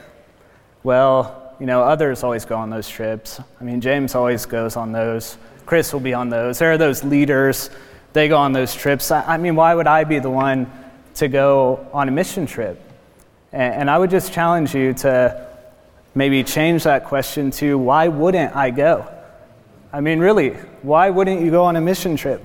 well, 0.84 1.56
you 1.60 1.66
know, 1.66 1.82
others 1.82 2.24
always 2.24 2.46
go 2.46 2.56
on 2.56 2.70
those 2.70 2.88
trips. 2.88 3.40
I 3.60 3.64
mean, 3.64 3.82
James 3.82 4.14
always 4.14 4.46
goes 4.46 4.76
on 4.76 4.92
those. 4.92 5.38
Chris 5.66 5.92
will 5.92 6.00
be 6.00 6.14
on 6.14 6.30
those. 6.30 6.60
There 6.60 6.72
are 6.72 6.78
those 6.78 7.04
leaders, 7.04 7.70
they 8.14 8.28
go 8.28 8.38
on 8.38 8.54
those 8.54 8.76
trips. 8.76 9.10
I, 9.10 9.38
mean, 9.38 9.56
why 9.56 9.74
would 9.74 9.88
I 9.88 10.04
be 10.04 10.20
the 10.20 10.30
one 10.30 10.72
to 11.16 11.28
go 11.28 11.88
on 11.92 12.08
a 12.08 12.12
mission 12.12 12.46
trip? 12.46 12.80
And, 13.52 13.74
and 13.74 13.90
I 13.90 13.98
would 13.98 14.12
just 14.12 14.32
challenge 14.32 14.76
you 14.76 14.94
to 14.96 15.48
maybe 16.14 16.44
change 16.44 16.84
that 16.84 17.06
question 17.06 17.52
to 17.52 17.78
why 17.78 18.08
wouldn't 18.08 18.56
I 18.56 18.70
go? 18.70 19.12
I 19.92 20.02
mean, 20.02 20.20
really, 20.20 20.52
why 20.82 21.10
wouldn't 21.10 21.42
you 21.42 21.52
go 21.52 21.64
on 21.64 21.76
a 21.78 21.82
mission 21.82 22.16
trip? 22.16 22.44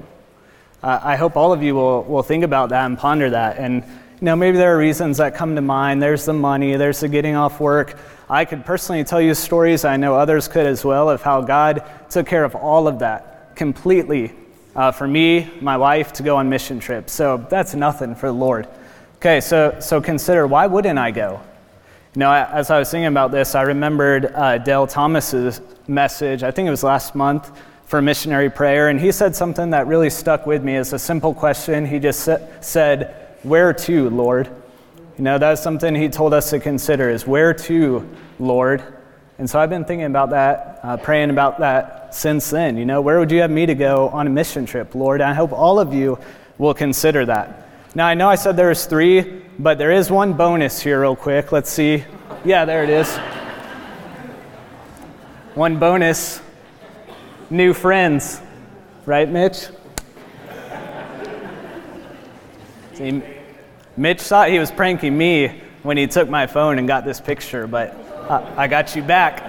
Uh, 0.82 0.98
I 1.02 1.16
hope 1.16 1.36
all 1.36 1.52
of 1.52 1.62
you 1.62 1.74
will, 1.74 2.04
will 2.04 2.22
think 2.22 2.42
about 2.42 2.70
that 2.70 2.86
and 2.86 2.96
ponder 2.96 3.28
that. 3.30 3.58
And 3.58 3.84
know, 4.26 4.36
maybe 4.36 4.58
there 4.58 4.74
are 4.74 4.78
reasons 4.78 5.16
that 5.16 5.34
come 5.34 5.54
to 5.56 5.62
mind. 5.62 6.02
There's 6.02 6.24
the 6.24 6.32
money, 6.32 6.76
there's 6.76 7.00
the 7.00 7.08
getting 7.08 7.36
off 7.36 7.60
work. 7.60 7.98
I 8.28 8.44
could 8.44 8.64
personally 8.64 9.02
tell 9.02 9.20
you 9.20 9.34
stories, 9.34 9.84
I 9.84 9.96
know 9.96 10.14
others 10.14 10.46
could 10.46 10.66
as 10.66 10.84
well, 10.84 11.10
of 11.10 11.22
how 11.22 11.40
God 11.40 11.84
took 12.10 12.26
care 12.26 12.44
of 12.44 12.54
all 12.54 12.86
of 12.86 12.98
that 13.00 13.56
completely 13.56 14.32
uh, 14.76 14.92
for 14.92 15.08
me, 15.08 15.50
my 15.60 15.76
wife, 15.76 16.12
to 16.14 16.22
go 16.22 16.36
on 16.36 16.48
mission 16.48 16.78
trips. 16.80 17.12
So 17.12 17.44
that's 17.50 17.74
nothing 17.74 18.14
for 18.14 18.26
the 18.26 18.34
Lord. 18.34 18.68
Okay, 19.16 19.40
so, 19.40 19.76
so 19.80 20.00
consider 20.00 20.46
why 20.46 20.66
wouldn't 20.66 20.98
I 20.98 21.10
go? 21.10 21.40
You 22.14 22.20
know, 22.20 22.32
as 22.32 22.70
I 22.70 22.78
was 22.78 22.90
thinking 22.90 23.06
about 23.06 23.30
this, 23.30 23.54
I 23.54 23.62
remembered 23.62 24.26
uh, 24.26 24.58
Dale 24.58 24.86
Thomas's 24.86 25.60
message, 25.86 26.42
I 26.42 26.50
think 26.50 26.66
it 26.66 26.70
was 26.70 26.82
last 26.82 27.14
month, 27.14 27.50
for 27.86 28.00
missionary 28.00 28.50
prayer, 28.50 28.88
and 28.88 29.00
he 29.00 29.10
said 29.10 29.34
something 29.34 29.70
that 29.70 29.86
really 29.88 30.10
stuck 30.10 30.46
with 30.46 30.62
me 30.62 30.76
as 30.76 30.92
a 30.92 30.98
simple 30.98 31.34
question. 31.34 31.84
He 31.84 31.98
just 31.98 32.20
sa- 32.20 32.38
said, 32.60 33.29
where 33.42 33.72
to, 33.72 34.10
Lord? 34.10 34.48
You 35.16 35.24
know, 35.24 35.38
that's 35.38 35.62
something 35.62 35.94
he 35.94 36.08
told 36.08 36.32
us 36.32 36.50
to 36.50 36.60
consider 36.60 37.10
is 37.10 37.26
where 37.26 37.52
to, 37.54 38.08
Lord? 38.38 38.82
And 39.38 39.48
so 39.48 39.58
I've 39.58 39.70
been 39.70 39.84
thinking 39.84 40.06
about 40.06 40.30
that, 40.30 40.80
uh, 40.82 40.96
praying 40.98 41.30
about 41.30 41.60
that 41.60 42.14
since 42.14 42.50
then. 42.50 42.76
You 42.76 42.84
know, 42.84 43.00
where 43.00 43.18
would 43.18 43.30
you 43.30 43.40
have 43.40 43.50
me 43.50 43.66
to 43.66 43.74
go 43.74 44.08
on 44.10 44.26
a 44.26 44.30
mission 44.30 44.66
trip, 44.66 44.94
Lord? 44.94 45.20
And 45.20 45.30
I 45.30 45.34
hope 45.34 45.52
all 45.52 45.80
of 45.80 45.94
you 45.94 46.18
will 46.58 46.74
consider 46.74 47.24
that. 47.26 47.68
Now, 47.94 48.06
I 48.06 48.14
know 48.14 48.28
I 48.28 48.34
said 48.34 48.56
there's 48.56 48.84
three, 48.86 49.42
but 49.58 49.78
there 49.78 49.92
is 49.92 50.10
one 50.10 50.34
bonus 50.34 50.80
here, 50.80 51.00
real 51.00 51.16
quick. 51.16 51.52
Let's 51.52 51.70
see. 51.70 52.04
Yeah, 52.44 52.64
there 52.64 52.84
it 52.84 52.90
is. 52.90 53.16
One 55.54 55.78
bonus 55.78 56.40
new 57.50 57.74
friends. 57.74 58.40
Right, 59.06 59.28
Mitch? 59.28 59.68
See, 63.00 63.22
Mitch 63.96 64.20
thought 64.20 64.50
he 64.50 64.58
was 64.58 64.70
pranking 64.70 65.16
me 65.16 65.62
when 65.82 65.96
he 65.96 66.06
took 66.06 66.28
my 66.28 66.46
phone 66.46 66.78
and 66.78 66.86
got 66.86 67.02
this 67.02 67.18
picture, 67.18 67.66
but 67.66 67.94
I 68.28 68.68
got 68.68 68.94
you 68.94 69.00
back. 69.00 69.40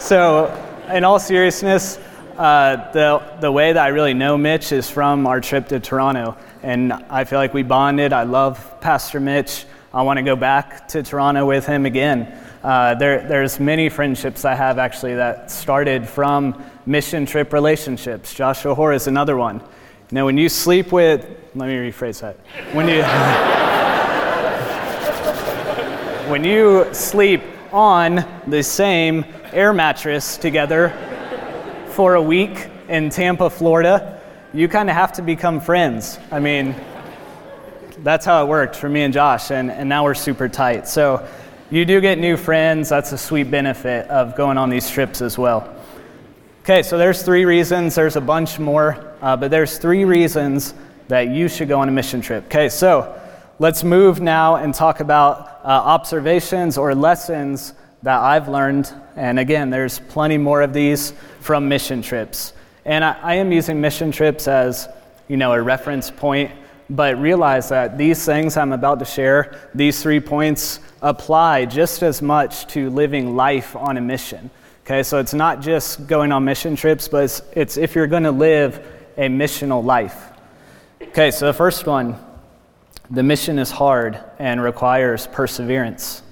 so, 0.00 0.50
in 0.92 1.04
all 1.04 1.20
seriousness, 1.20 2.00
uh, 2.36 2.90
the, 2.90 3.22
the 3.40 3.52
way 3.52 3.72
that 3.72 3.80
I 3.80 3.88
really 3.90 4.12
know 4.12 4.36
Mitch 4.36 4.72
is 4.72 4.90
from 4.90 5.24
our 5.28 5.40
trip 5.40 5.68
to 5.68 5.78
Toronto. 5.78 6.36
And 6.64 6.92
I 6.92 7.22
feel 7.22 7.38
like 7.38 7.54
we 7.54 7.62
bonded. 7.62 8.12
I 8.12 8.24
love 8.24 8.80
Pastor 8.80 9.20
Mitch. 9.20 9.66
I 9.94 10.02
want 10.02 10.16
to 10.16 10.24
go 10.24 10.34
back 10.34 10.88
to 10.88 11.04
Toronto 11.04 11.46
with 11.46 11.64
him 11.64 11.86
again. 11.86 12.36
Uh, 12.64 12.96
there, 12.96 13.20
there's 13.28 13.60
many 13.60 13.88
friendships 13.88 14.44
I 14.44 14.56
have 14.56 14.78
actually 14.78 15.14
that 15.14 15.48
started 15.48 16.08
from 16.08 16.60
mission 16.86 17.24
trip 17.24 17.52
relationships. 17.52 18.34
Joshua 18.34 18.74
Hoare 18.74 18.94
is 18.94 19.06
another 19.06 19.36
one. 19.36 19.62
Now, 20.12 20.24
when 20.26 20.36
you 20.36 20.48
sleep 20.48 20.90
with, 20.90 21.20
let 21.54 21.68
me 21.68 21.76
rephrase 21.76 22.20
that. 22.20 22.36
When 22.74 22.88
you, 22.88 23.02
when 26.30 26.42
you 26.42 26.92
sleep 26.92 27.42
on 27.72 28.24
the 28.46 28.62
same 28.62 29.24
air 29.52 29.72
mattress 29.72 30.36
together 30.36 30.92
for 31.92 32.16
a 32.16 32.22
week 32.22 32.68
in 32.88 33.10
Tampa, 33.10 33.48
Florida, 33.50 34.20
you 34.52 34.66
kind 34.66 34.90
of 34.90 34.96
have 34.96 35.12
to 35.12 35.22
become 35.22 35.60
friends. 35.60 36.18
I 36.32 36.40
mean, 36.40 36.74
that's 37.98 38.24
how 38.24 38.44
it 38.44 38.48
worked 38.48 38.74
for 38.74 38.88
me 38.88 39.02
and 39.02 39.14
Josh, 39.14 39.52
and, 39.52 39.70
and 39.70 39.88
now 39.88 40.02
we're 40.02 40.14
super 40.14 40.48
tight. 40.48 40.88
So 40.88 41.28
you 41.70 41.84
do 41.84 42.00
get 42.00 42.18
new 42.18 42.36
friends. 42.36 42.88
That's 42.88 43.12
a 43.12 43.18
sweet 43.18 43.48
benefit 43.48 44.08
of 44.08 44.34
going 44.34 44.58
on 44.58 44.70
these 44.70 44.90
trips 44.90 45.22
as 45.22 45.38
well. 45.38 45.72
Okay, 46.62 46.82
so 46.82 46.98
there's 46.98 47.22
three 47.22 47.44
reasons. 47.44 47.94
There's 47.94 48.16
a 48.16 48.20
bunch 48.20 48.58
more, 48.58 49.09
uh, 49.20 49.36
but 49.36 49.50
there's 49.50 49.78
three 49.78 50.04
reasons 50.04 50.74
that 51.08 51.28
you 51.28 51.48
should 51.48 51.68
go 51.68 51.80
on 51.80 51.88
a 51.88 51.92
mission 51.92 52.20
trip. 52.20 52.44
Okay, 52.46 52.68
so 52.68 53.20
let's 53.58 53.84
move 53.84 54.20
now 54.20 54.56
and 54.56 54.74
talk 54.74 55.00
about 55.00 55.60
uh, 55.64 55.68
observations 55.68 56.78
or 56.78 56.94
lessons 56.94 57.74
that 58.02 58.18
I've 58.18 58.48
learned. 58.48 58.92
And 59.16 59.38
again, 59.38 59.70
there's 59.70 59.98
plenty 59.98 60.38
more 60.38 60.62
of 60.62 60.72
these 60.72 61.12
from 61.40 61.68
mission 61.68 62.00
trips. 62.00 62.54
And 62.84 63.04
I, 63.04 63.18
I 63.22 63.34
am 63.34 63.52
using 63.52 63.80
mission 63.80 64.10
trips 64.10 64.48
as, 64.48 64.88
you 65.28 65.36
know, 65.36 65.52
a 65.52 65.60
reference 65.60 66.10
point, 66.10 66.50
but 66.88 67.18
realize 67.18 67.68
that 67.68 67.98
these 67.98 68.24
things 68.24 68.56
I'm 68.56 68.72
about 68.72 68.98
to 69.00 69.04
share, 69.04 69.58
these 69.74 70.02
three 70.02 70.20
points, 70.20 70.80
apply 71.02 71.66
just 71.66 72.02
as 72.02 72.22
much 72.22 72.66
to 72.68 72.88
living 72.90 73.36
life 73.36 73.76
on 73.76 73.96
a 73.96 74.00
mission. 74.00 74.50
Okay, 74.84 75.02
so 75.02 75.18
it's 75.18 75.34
not 75.34 75.60
just 75.60 76.06
going 76.06 76.32
on 76.32 76.44
mission 76.44 76.74
trips, 76.74 77.06
but 77.06 77.24
it's, 77.24 77.42
it's 77.52 77.76
if 77.76 77.94
you're 77.94 78.06
going 78.06 78.24
to 78.24 78.32
live 78.32 78.99
a 79.16 79.28
missional 79.28 79.84
life. 79.84 80.30
Okay, 81.02 81.30
so 81.30 81.46
the 81.46 81.54
first 81.54 81.86
one 81.86 82.18
the 83.10 83.22
mission 83.24 83.58
is 83.58 83.72
hard 83.72 84.20
and 84.38 84.62
requires 84.62 85.26
perseverance. 85.26 86.22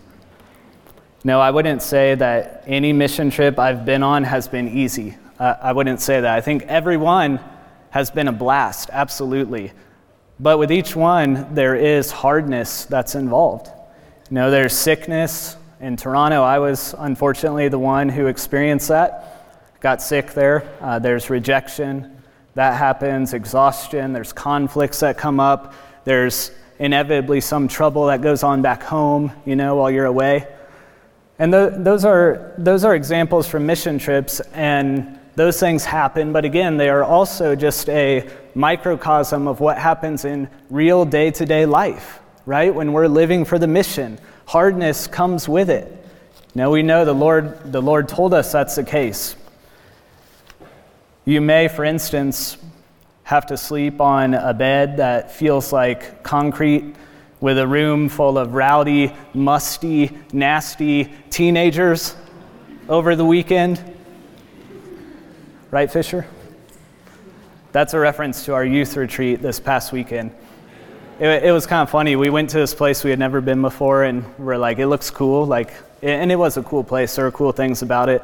No, 1.24 1.40
I 1.40 1.50
wouldn't 1.50 1.82
say 1.82 2.14
that 2.14 2.62
any 2.68 2.92
mission 2.92 3.30
trip 3.30 3.58
I've 3.58 3.84
been 3.84 4.04
on 4.04 4.22
has 4.22 4.46
been 4.46 4.68
easy. 4.68 5.16
Uh, 5.40 5.56
I 5.60 5.72
wouldn't 5.72 6.00
say 6.00 6.20
that. 6.20 6.36
I 6.36 6.40
think 6.40 6.62
every 6.64 6.96
one 6.96 7.40
has 7.90 8.12
been 8.12 8.28
a 8.28 8.32
blast, 8.32 8.90
absolutely. 8.92 9.72
But 10.38 10.58
with 10.58 10.70
each 10.70 10.94
one, 10.94 11.52
there 11.52 11.74
is 11.74 12.12
hardness 12.12 12.84
that's 12.84 13.16
involved. 13.16 13.66
You 14.30 14.36
know, 14.36 14.50
there's 14.52 14.72
sickness. 14.72 15.56
In 15.80 15.96
Toronto, 15.96 16.42
I 16.42 16.60
was 16.60 16.94
unfortunately 16.96 17.68
the 17.68 17.78
one 17.78 18.08
who 18.08 18.28
experienced 18.28 18.86
that. 18.88 19.80
Got 19.80 20.00
sick 20.00 20.32
there. 20.32 20.72
Uh, 20.80 21.00
there's 21.00 21.28
rejection 21.28 22.17
that 22.58 22.76
happens, 22.76 23.34
exhaustion, 23.34 24.12
there's 24.12 24.32
conflicts 24.32 24.98
that 24.98 25.16
come 25.16 25.38
up, 25.38 25.74
there's 26.02 26.50
inevitably 26.80 27.40
some 27.40 27.68
trouble 27.68 28.06
that 28.06 28.20
goes 28.20 28.42
on 28.42 28.62
back 28.62 28.82
home, 28.82 29.30
you 29.46 29.54
know, 29.54 29.76
while 29.76 29.88
you're 29.88 30.06
away. 30.06 30.44
And 31.38 31.52
th- 31.52 31.74
those, 31.76 32.04
are, 32.04 32.54
those 32.58 32.84
are 32.84 32.96
examples 32.96 33.46
from 33.46 33.64
mission 33.64 33.96
trips, 34.00 34.40
and 34.54 35.20
those 35.36 35.60
things 35.60 35.84
happen, 35.84 36.32
but 36.32 36.44
again, 36.44 36.76
they 36.76 36.88
are 36.88 37.04
also 37.04 37.54
just 37.54 37.88
a 37.90 38.28
microcosm 38.56 39.46
of 39.46 39.60
what 39.60 39.78
happens 39.78 40.24
in 40.24 40.50
real 40.68 41.04
day 41.04 41.30
to 41.30 41.46
day 41.46 41.64
life, 41.64 42.18
right? 42.44 42.74
When 42.74 42.92
we're 42.92 43.06
living 43.06 43.44
for 43.44 43.60
the 43.60 43.68
mission, 43.68 44.18
hardness 44.46 45.06
comes 45.06 45.48
with 45.48 45.70
it. 45.70 45.96
Now 46.56 46.72
we 46.72 46.82
know 46.82 47.04
the 47.04 47.12
Lord, 47.12 47.70
the 47.70 47.80
Lord 47.80 48.08
told 48.08 48.34
us 48.34 48.50
that's 48.50 48.74
the 48.74 48.82
case. 48.82 49.36
You 51.28 51.42
may, 51.42 51.68
for 51.68 51.84
instance, 51.84 52.56
have 53.24 53.44
to 53.48 53.58
sleep 53.58 54.00
on 54.00 54.32
a 54.32 54.54
bed 54.54 54.96
that 54.96 55.30
feels 55.30 55.74
like 55.74 56.22
concrete 56.22 56.96
with 57.38 57.58
a 57.58 57.66
room 57.66 58.08
full 58.08 58.38
of 58.38 58.54
rowdy, 58.54 59.12
musty, 59.34 60.10
nasty 60.32 61.12
teenagers 61.28 62.16
over 62.88 63.14
the 63.14 63.26
weekend. 63.26 63.94
Right, 65.70 65.92
Fisher? 65.92 66.26
That's 67.72 67.92
a 67.92 67.98
reference 67.98 68.46
to 68.46 68.54
our 68.54 68.64
youth 68.64 68.96
retreat 68.96 69.42
this 69.42 69.60
past 69.60 69.92
weekend. 69.92 70.30
It, 71.20 71.44
it, 71.44 71.52
was 71.52 71.66
kind 71.66 71.82
of 71.82 71.90
funny. 71.90 72.16
We 72.16 72.30
went 72.30 72.48
to 72.48 72.58
this 72.58 72.74
place 72.74 73.04
we 73.04 73.10
had 73.10 73.18
never 73.18 73.42
been 73.42 73.60
before, 73.60 74.04
and 74.04 74.24
we're 74.38 74.56
like, 74.56 74.78
it 74.78 74.86
looks 74.86 75.10
cool. 75.10 75.44
Like, 75.44 75.74
and 76.00 76.32
it 76.32 76.36
was 76.36 76.56
a 76.56 76.62
cool 76.62 76.84
place. 76.84 77.16
There 77.16 77.26
were 77.26 77.32
cool 77.32 77.52
things 77.52 77.82
about 77.82 78.08
it. 78.08 78.22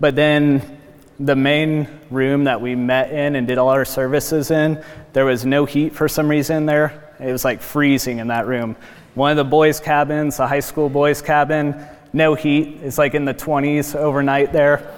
But 0.00 0.16
then 0.16 0.82
the 1.18 1.36
main 1.36 1.88
room 2.10 2.44
that 2.44 2.60
we 2.60 2.74
met 2.74 3.10
in 3.10 3.36
and 3.36 3.46
did 3.46 3.58
all 3.58 3.70
our 3.70 3.84
services 3.84 4.50
in, 4.50 4.82
there 5.12 5.24
was 5.24 5.46
no 5.46 5.64
heat 5.64 5.94
for 5.94 6.08
some 6.08 6.28
reason 6.28 6.66
there. 6.66 7.14
It 7.18 7.32
was 7.32 7.44
like 7.44 7.62
freezing 7.62 8.18
in 8.18 8.28
that 8.28 8.46
room. 8.46 8.76
One 9.14 9.30
of 9.30 9.38
the 9.38 9.44
boys' 9.44 9.80
cabins, 9.80 10.36
the 10.36 10.46
high 10.46 10.60
school 10.60 10.90
boys' 10.90 11.22
cabin, 11.22 11.86
no 12.12 12.34
heat. 12.34 12.80
It's 12.82 12.98
like 12.98 13.14
in 13.14 13.24
the 13.24 13.32
20s 13.32 13.96
overnight 13.96 14.52
there. 14.52 14.92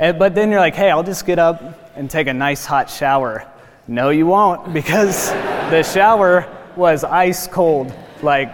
And, 0.00 0.18
but 0.18 0.34
then 0.34 0.50
you're 0.50 0.60
like, 0.60 0.74
hey, 0.74 0.90
I'll 0.90 1.04
just 1.04 1.24
get 1.24 1.38
up 1.38 1.62
and 1.94 2.10
take 2.10 2.26
a 2.26 2.34
nice 2.34 2.66
hot 2.66 2.90
shower. 2.90 3.46
No, 3.86 4.10
you 4.10 4.26
won't, 4.26 4.74
because 4.74 5.30
the 5.70 5.84
shower 5.84 6.48
was 6.74 7.04
ice 7.04 7.46
cold. 7.46 7.94
Like, 8.22 8.52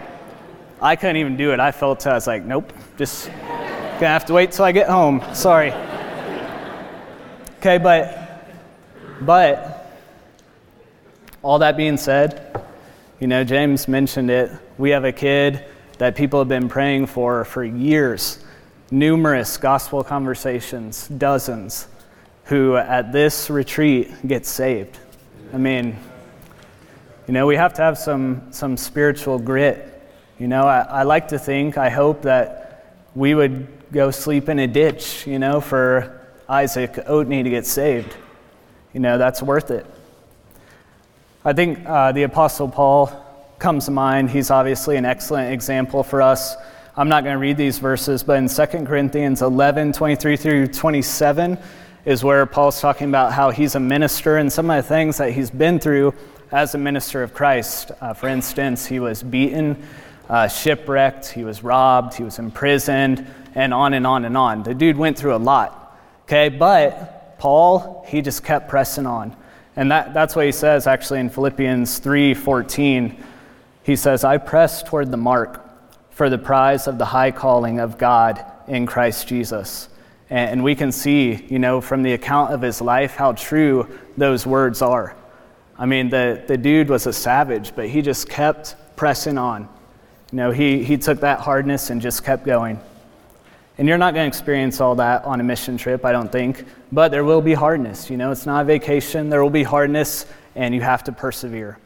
I 0.79 0.95
couldn't 0.95 1.17
even 1.17 1.35
do 1.35 1.51
it. 1.51 1.59
I 1.59 1.71
felt, 1.71 2.05
I 2.05 2.13
was 2.13 2.27
like, 2.27 2.43
nope, 2.43 2.71
just 2.97 3.27
gonna 3.27 4.07
have 4.07 4.25
to 4.25 4.33
wait 4.33 4.51
till 4.51 4.65
I 4.65 4.71
get 4.71 4.87
home. 4.87 5.23
Sorry. 5.33 5.73
Okay, 7.61 7.77
but, 7.77 8.43
but, 9.21 9.93
all 11.43 11.59
that 11.59 11.77
being 11.77 11.95
said, 11.95 12.59
you 13.19 13.27
know, 13.27 13.43
James 13.43 13.87
mentioned 13.87 14.31
it. 14.31 14.49
We 14.79 14.89
have 14.89 15.05
a 15.05 15.11
kid 15.11 15.63
that 15.99 16.15
people 16.15 16.39
have 16.39 16.47
been 16.47 16.67
praying 16.67 17.05
for 17.05 17.45
for 17.45 17.63
years, 17.63 18.43
numerous 18.89 19.57
gospel 19.57 20.03
conversations, 20.03 21.07
dozens, 21.07 21.87
who 22.45 22.77
at 22.77 23.11
this 23.13 23.47
retreat 23.47 24.09
get 24.27 24.47
saved. 24.47 24.97
I 25.53 25.57
mean, 25.57 25.95
you 27.27 27.35
know, 27.35 27.45
we 27.45 27.57
have 27.57 27.75
to 27.75 27.83
have 27.83 27.99
some, 27.99 28.51
some 28.51 28.75
spiritual 28.75 29.37
grit. 29.37 30.01
You 30.39 30.47
know, 30.47 30.63
I, 30.63 30.79
I 30.79 31.03
like 31.03 31.27
to 31.27 31.37
think, 31.37 31.77
I 31.77 31.91
hope 31.91 32.23
that 32.23 32.97
we 33.13 33.35
would 33.35 33.67
go 33.91 34.09
sleep 34.09 34.49
in 34.49 34.57
a 34.57 34.67
ditch, 34.67 35.27
you 35.27 35.37
know, 35.37 35.61
for 35.61 36.20
Isaac 36.51 36.95
Oatney 37.07 37.45
to 37.45 37.49
get 37.49 37.65
saved. 37.65 38.13
You 38.91 38.99
know, 38.99 39.17
that's 39.17 39.41
worth 39.41 39.71
it. 39.71 39.85
I 41.45 41.53
think 41.53 41.79
uh, 41.85 42.11
the 42.11 42.23
Apostle 42.23 42.67
Paul 42.67 43.07
comes 43.57 43.85
to 43.85 43.91
mind. 43.91 44.29
He's 44.29 44.51
obviously 44.51 44.97
an 44.97 45.05
excellent 45.05 45.53
example 45.53 46.03
for 46.03 46.21
us. 46.21 46.57
I'm 46.97 47.07
not 47.07 47.23
going 47.23 47.35
to 47.35 47.39
read 47.39 47.55
these 47.55 47.79
verses, 47.79 48.21
but 48.21 48.33
in 48.37 48.49
2 48.49 48.65
Corinthians 48.85 49.41
11 49.41 49.93
23 49.93 50.35
through 50.35 50.67
27 50.67 51.57
is 52.03 52.21
where 52.21 52.45
Paul's 52.45 52.81
talking 52.81 53.07
about 53.07 53.31
how 53.31 53.51
he's 53.51 53.75
a 53.75 53.79
minister 53.79 54.35
and 54.35 54.51
some 54.51 54.69
of 54.69 54.75
the 54.75 54.89
things 54.89 55.19
that 55.19 55.31
he's 55.31 55.49
been 55.49 55.79
through 55.79 56.13
as 56.51 56.75
a 56.75 56.77
minister 56.77 57.23
of 57.23 57.33
Christ. 57.33 57.91
Uh, 58.01 58.13
for 58.13 58.27
instance, 58.27 58.85
he 58.85 58.99
was 58.99 59.23
beaten, 59.23 59.81
uh, 60.27 60.49
shipwrecked, 60.49 61.29
he 61.29 61.45
was 61.45 61.63
robbed, 61.63 62.13
he 62.13 62.23
was 62.23 62.39
imprisoned, 62.39 63.25
and 63.55 63.73
on 63.73 63.93
and 63.93 64.05
on 64.05 64.25
and 64.25 64.35
on. 64.35 64.63
The 64.63 64.73
dude 64.73 64.97
went 64.97 65.17
through 65.17 65.35
a 65.35 65.37
lot. 65.37 65.80
Okay, 66.31 66.47
but 66.47 67.37
Paul, 67.39 68.05
he 68.07 68.21
just 68.21 68.41
kept 68.41 68.69
pressing 68.69 69.05
on. 69.05 69.35
And 69.75 69.91
that, 69.91 70.13
that's 70.13 70.33
what 70.33 70.45
he 70.45 70.53
says 70.53 70.87
actually 70.87 71.19
in 71.19 71.29
Philippians 71.29 71.99
3:14. 71.99 73.21
He 73.83 73.97
says, 73.97 74.23
I 74.23 74.37
press 74.37 74.81
toward 74.81 75.11
the 75.11 75.17
mark 75.17 75.61
for 76.11 76.29
the 76.29 76.37
prize 76.37 76.87
of 76.87 76.97
the 76.97 77.03
high 77.03 77.31
calling 77.31 77.81
of 77.81 77.97
God 77.97 78.45
in 78.69 78.85
Christ 78.85 79.27
Jesus. 79.27 79.89
And, 80.29 80.51
and 80.51 80.63
we 80.63 80.73
can 80.73 80.93
see, 80.93 81.33
you 81.49 81.59
know, 81.59 81.81
from 81.81 82.01
the 82.01 82.13
account 82.13 82.53
of 82.53 82.61
his 82.61 82.79
life 82.79 83.15
how 83.15 83.33
true 83.33 83.89
those 84.15 84.47
words 84.47 84.81
are. 84.81 85.17
I 85.77 85.85
mean, 85.85 86.09
the, 86.09 86.41
the 86.47 86.57
dude 86.57 86.87
was 86.87 87.07
a 87.07 87.13
savage, 87.13 87.75
but 87.75 87.89
he 87.89 88.01
just 88.01 88.29
kept 88.29 88.77
pressing 88.95 89.37
on. 89.37 89.67
You 90.31 90.37
know, 90.37 90.51
he, 90.51 90.81
he 90.81 90.95
took 90.95 91.19
that 91.19 91.41
hardness 91.41 91.89
and 91.89 92.01
just 92.01 92.23
kept 92.23 92.45
going. 92.45 92.79
And 93.77 93.87
you're 93.87 93.97
not 93.97 94.13
going 94.13 94.25
to 94.25 94.27
experience 94.27 94.81
all 94.81 94.95
that 94.95 95.23
on 95.25 95.39
a 95.39 95.43
mission 95.43 95.77
trip, 95.77 96.05
I 96.05 96.11
don't 96.11 96.31
think. 96.31 96.65
But 96.91 97.09
there 97.09 97.23
will 97.23 97.41
be 97.41 97.53
hardness. 97.53 98.09
You 98.09 98.17
know, 98.17 98.31
it's 98.31 98.45
not 98.45 98.61
a 98.61 98.65
vacation. 98.65 99.29
There 99.29 99.41
will 99.41 99.49
be 99.49 99.63
hardness, 99.63 100.25
and 100.55 100.75
you 100.75 100.81
have 100.81 101.03
to 101.05 101.11
persevere. 101.11 101.79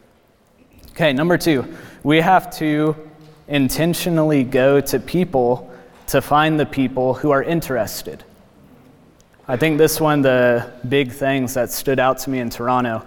Okay, 0.91 1.13
number 1.13 1.37
two, 1.37 1.65
we 2.03 2.21
have 2.21 2.49
to 2.57 2.95
intentionally 3.47 4.43
go 4.43 4.81
to 4.81 4.99
people 4.99 5.71
to 6.07 6.21
find 6.21 6.59
the 6.59 6.65
people 6.65 7.13
who 7.13 7.31
are 7.31 7.43
interested. 7.43 8.23
I 9.47 9.57
think 9.57 9.77
this 9.77 10.01
one 10.01 10.21
the 10.21 10.71
big 10.89 11.11
things 11.11 11.53
that 11.53 11.71
stood 11.71 11.99
out 11.99 12.17
to 12.19 12.29
me 12.29 12.39
in 12.39 12.49
Toronto 12.49 13.05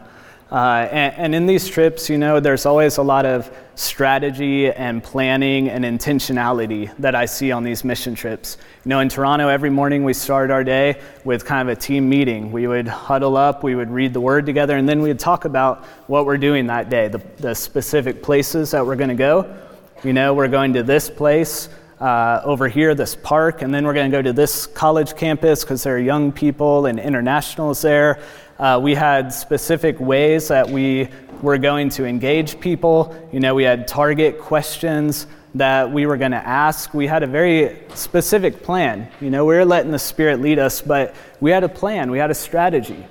uh, 0.50 0.88
and, 0.90 1.14
and, 1.16 1.34
in 1.34 1.46
these 1.46 1.68
trips, 1.68 2.08
you 2.08 2.16
know, 2.16 2.40
there's 2.40 2.64
always 2.64 2.96
a 2.96 3.02
lot 3.02 3.26
of 3.26 3.54
strategy 3.74 4.72
and 4.72 5.04
planning 5.04 5.68
and 5.68 5.84
intentionality 5.84 6.90
that 6.96 7.14
I 7.14 7.26
see 7.26 7.52
on 7.52 7.64
these 7.64 7.84
mission 7.84 8.14
trips. 8.14 8.56
You 8.82 8.88
know, 8.88 9.00
in 9.00 9.10
Toronto, 9.10 9.48
every 9.48 9.68
morning 9.68 10.04
we 10.04 10.14
start 10.14 10.50
our 10.50 10.64
day 10.64 11.02
with 11.22 11.44
kind 11.44 11.68
of 11.68 11.76
a 11.76 11.78
team 11.78 12.08
meeting. 12.08 12.50
We 12.50 12.66
would 12.66 12.88
huddle 12.88 13.36
up, 13.36 13.62
we 13.62 13.74
would 13.74 13.90
read 13.90 14.14
the 14.14 14.22
word 14.22 14.46
together, 14.46 14.78
and 14.78 14.88
then 14.88 15.02
we'd 15.02 15.18
talk 15.18 15.44
about 15.44 15.84
what 16.06 16.24
we're 16.24 16.38
doing 16.38 16.66
that 16.68 16.88
day, 16.88 17.08
the, 17.08 17.20
the 17.36 17.54
specific 17.54 18.22
places 18.22 18.70
that 18.70 18.86
we're 18.86 18.96
going 18.96 19.10
to 19.10 19.14
go. 19.14 19.54
You 20.02 20.14
know, 20.14 20.32
we're 20.32 20.48
going 20.48 20.72
to 20.72 20.82
this 20.82 21.10
place 21.10 21.68
uh, 22.00 22.40
over 22.44 22.68
here, 22.68 22.94
this 22.94 23.14
park, 23.14 23.60
and 23.62 23.74
then 23.74 23.84
we're 23.84 23.94
going 23.94 24.10
to 24.10 24.16
go 24.16 24.22
to 24.22 24.32
this 24.32 24.66
college 24.66 25.14
campus 25.14 25.62
because 25.62 25.82
there 25.82 25.96
are 25.96 26.00
young 26.00 26.32
people 26.32 26.86
and 26.86 26.98
internationals 26.98 27.82
there. 27.82 28.22
Uh, 28.58 28.80
we 28.82 28.92
had 28.92 29.32
specific 29.32 30.00
ways 30.00 30.48
that 30.48 30.68
we 30.68 31.08
were 31.42 31.58
going 31.58 31.88
to 31.88 32.04
engage 32.04 32.58
people. 32.58 33.14
You 33.32 33.38
know, 33.38 33.54
we 33.54 33.62
had 33.62 33.86
target 33.86 34.40
questions 34.40 35.28
that 35.54 35.92
we 35.92 36.06
were 36.06 36.16
going 36.16 36.32
to 36.32 36.44
ask. 36.44 36.92
We 36.92 37.06
had 37.06 37.22
a 37.22 37.26
very 37.26 37.78
specific 37.94 38.62
plan. 38.62 39.08
You 39.20 39.30
know, 39.30 39.44
we 39.44 39.54
were 39.54 39.64
letting 39.64 39.92
the 39.92 39.98
Spirit 39.98 40.40
lead 40.40 40.58
us, 40.58 40.82
but 40.82 41.14
we 41.40 41.52
had 41.52 41.62
a 41.62 41.68
plan, 41.68 42.10
we 42.10 42.18
had 42.18 42.32
a 42.32 42.34
strategy. 42.34 43.06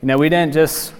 You 0.00 0.08
know, 0.08 0.16
we 0.16 0.30
didn't 0.30 0.54
just 0.54 0.94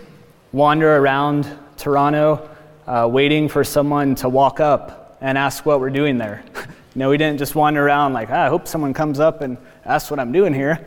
wander 0.52 0.96
around 0.96 1.50
Toronto 1.78 2.50
uh, 2.86 3.08
waiting 3.10 3.48
for 3.48 3.64
someone 3.64 4.14
to 4.16 4.28
walk 4.28 4.60
up 4.60 5.16
and 5.22 5.38
ask 5.38 5.64
what 5.64 5.80
we're 5.80 5.90
doing 5.90 6.18
there. 6.18 6.44
you 6.56 6.64
know, 6.96 7.08
we 7.08 7.16
didn't 7.16 7.38
just 7.38 7.54
wander 7.54 7.84
around 7.86 8.12
like, 8.12 8.28
ah, 8.30 8.44
I 8.44 8.48
hope 8.48 8.68
someone 8.68 8.92
comes 8.92 9.18
up 9.18 9.40
and 9.40 9.56
asks 9.86 10.10
what 10.10 10.20
I'm 10.20 10.30
doing 10.30 10.52
here. 10.52 10.86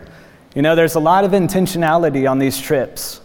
You 0.56 0.62
know, 0.62 0.74
there's 0.74 0.96
a 0.96 1.02
lot 1.02 1.26
of 1.26 1.32
intentionality 1.32 2.32
on 2.32 2.40
these 2.40 2.58
trips. 2.58 3.20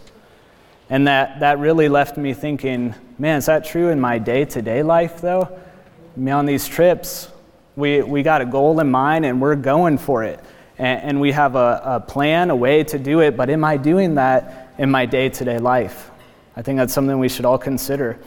And 0.89 1.07
that, 1.07 1.39
that 1.39 1.59
really 1.59 1.87
left 1.87 2.17
me 2.17 2.33
thinking, 2.33 2.93
man, 3.17 3.37
is 3.37 3.45
that 3.45 3.63
true 3.63 3.87
in 3.87 4.01
my 4.01 4.17
day 4.17 4.43
to 4.43 4.61
day 4.61 4.83
life, 4.83 5.21
though? 5.21 5.43
I 5.43 6.19
mean, 6.19 6.33
on 6.33 6.45
these 6.45 6.67
trips, 6.67 7.29
we, 7.77 8.01
we 8.01 8.21
got 8.21 8.41
a 8.41 8.45
goal 8.45 8.81
in 8.81 8.91
mind 8.91 9.25
and 9.25 9.41
we're 9.41 9.55
going 9.55 9.97
for 9.97 10.25
it. 10.25 10.41
And, 10.77 11.01
and 11.03 11.21
we 11.21 11.31
have 11.31 11.55
a, 11.55 11.81
a 11.85 11.99
plan, 12.01 12.49
a 12.49 12.55
way 12.55 12.83
to 12.83 12.99
do 12.99 13.21
it, 13.21 13.37
but 13.37 13.49
am 13.49 13.63
I 13.63 13.77
doing 13.77 14.15
that 14.15 14.73
in 14.77 14.91
my 14.91 15.05
day 15.05 15.29
to 15.29 15.45
day 15.45 15.57
life? 15.57 16.11
I 16.57 16.61
think 16.61 16.79
that's 16.79 16.93
something 16.93 17.17
we 17.17 17.29
should 17.29 17.45
all 17.45 17.57
consider. 17.57 18.19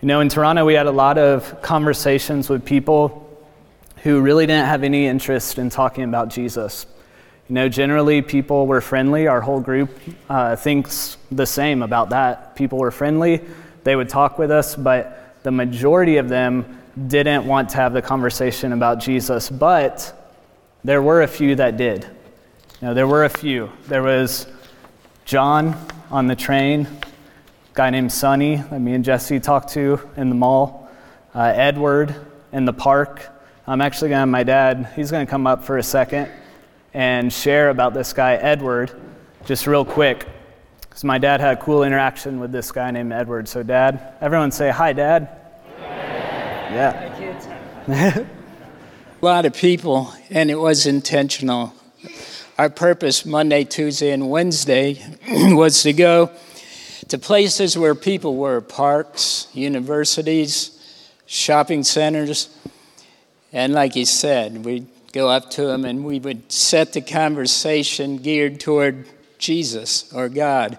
You 0.00 0.08
know, 0.08 0.18
in 0.18 0.28
Toronto, 0.28 0.64
we 0.64 0.74
had 0.74 0.86
a 0.86 0.90
lot 0.90 1.16
of 1.16 1.62
conversations 1.62 2.48
with 2.48 2.64
people 2.64 3.22
who 4.02 4.20
really 4.20 4.46
didn't 4.46 4.66
have 4.66 4.82
any 4.82 5.06
interest 5.06 5.58
in 5.58 5.70
talking 5.70 6.02
about 6.02 6.28
Jesus. 6.28 6.86
You 7.48 7.54
know, 7.54 7.68
generally 7.68 8.22
people 8.22 8.66
were 8.66 8.80
friendly. 8.80 9.28
Our 9.28 9.40
whole 9.40 9.60
group 9.60 9.96
uh, 10.28 10.56
thinks 10.56 11.16
the 11.30 11.46
same 11.46 11.82
about 11.82 12.10
that. 12.10 12.56
People 12.56 12.78
were 12.78 12.90
friendly, 12.90 13.40
they 13.84 13.94
would 13.94 14.08
talk 14.08 14.36
with 14.36 14.50
us, 14.50 14.74
but 14.74 15.36
the 15.44 15.52
majority 15.52 16.16
of 16.16 16.28
them 16.28 16.80
didn't 17.06 17.46
want 17.46 17.68
to 17.68 17.76
have 17.76 17.92
the 17.92 18.02
conversation 18.02 18.72
about 18.72 18.98
Jesus. 18.98 19.48
But 19.48 20.12
there 20.82 21.00
were 21.00 21.22
a 21.22 21.28
few 21.28 21.54
that 21.54 21.76
did. 21.76 22.02
You 22.80 22.88
know, 22.88 22.94
there 22.94 23.06
were 23.06 23.24
a 23.24 23.28
few. 23.28 23.70
There 23.86 24.02
was 24.02 24.48
John 25.24 25.76
on 26.10 26.26
the 26.26 26.34
train, 26.34 26.88
guy 27.74 27.90
named 27.90 28.10
Sonny 28.10 28.56
that 28.56 28.80
me 28.80 28.94
and 28.94 29.04
Jesse 29.04 29.38
talked 29.38 29.68
to 29.74 30.00
in 30.16 30.30
the 30.30 30.34
mall, 30.34 30.90
uh, 31.32 31.52
Edward 31.54 32.12
in 32.50 32.64
the 32.64 32.72
park. 32.72 33.28
I'm 33.68 33.80
actually 33.80 34.10
going 34.10 34.22
to, 34.22 34.26
my 34.26 34.42
dad, 34.42 34.92
he's 34.96 35.12
going 35.12 35.24
to 35.24 35.30
come 35.30 35.46
up 35.46 35.62
for 35.62 35.78
a 35.78 35.82
second 35.82 36.28
and 36.96 37.30
share 37.30 37.68
about 37.68 37.92
this 37.92 38.14
guy, 38.14 38.36
Edward, 38.36 38.90
just 39.44 39.66
real 39.66 39.84
quick. 39.84 40.26
Because 40.80 41.04
my 41.04 41.18
dad 41.18 41.42
had 41.42 41.58
a 41.58 41.60
cool 41.60 41.82
interaction 41.82 42.40
with 42.40 42.52
this 42.52 42.72
guy 42.72 42.90
named 42.90 43.12
Edward. 43.12 43.48
So, 43.48 43.62
Dad, 43.62 44.14
everyone 44.22 44.50
say, 44.50 44.70
Hi, 44.70 44.94
Dad. 44.94 45.28
Yeah. 45.78 47.12
a 48.26 48.26
lot 49.20 49.44
of 49.44 49.52
people, 49.52 50.10
and 50.30 50.50
it 50.50 50.54
was 50.54 50.86
intentional. 50.86 51.74
Our 52.56 52.70
purpose 52.70 53.26
Monday, 53.26 53.64
Tuesday, 53.64 54.10
and 54.10 54.30
Wednesday 54.30 54.98
was 55.28 55.82
to 55.82 55.92
go 55.92 56.30
to 57.08 57.18
places 57.18 57.76
where 57.76 57.94
people 57.94 58.36
were 58.36 58.62
parks, 58.62 59.48
universities, 59.52 60.72
shopping 61.26 61.84
centers. 61.84 62.48
And 63.52 63.74
like 63.74 63.92
he 63.92 64.06
said, 64.06 64.64
we 64.64 64.86
go 65.16 65.30
up 65.30 65.48
to 65.48 65.66
him 65.66 65.86
and 65.86 66.04
we 66.04 66.18
would 66.18 66.52
set 66.52 66.92
the 66.92 67.00
conversation 67.00 68.18
geared 68.18 68.60
toward 68.60 69.08
Jesus 69.38 70.12
or 70.12 70.28
God. 70.28 70.78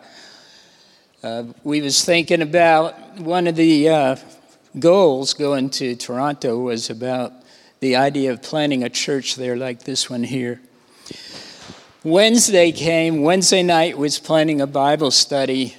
Uh, 1.23 1.45
we 1.63 1.82
was 1.82 2.06
thinking 2.06 2.43
about 2.43 3.19
one 3.19 3.47
of 3.47 3.56
the 3.56 3.89
uh, 3.89 4.15
goals 4.78 5.34
going 5.34 5.71
to 5.71 5.95
Toronto 5.95 6.60
was 6.60 6.91
about 6.91 7.34
the 7.80 7.95
idea 7.95 8.32
of 8.32 8.43
planting 8.43 8.84
a 8.84 8.89
church 8.91 9.38
there 9.38 9.58
like 9.58 9.86
this 9.86 10.08
one 10.08 10.21
here. 10.21 10.62
Wednesday 12.04 12.71
came. 12.71 13.23
Wednesday 13.23 13.63
night 13.63 13.97
was 13.97 14.19
planning 14.19 14.62
a 14.62 14.67
Bible 14.67 15.10
study 15.10 15.76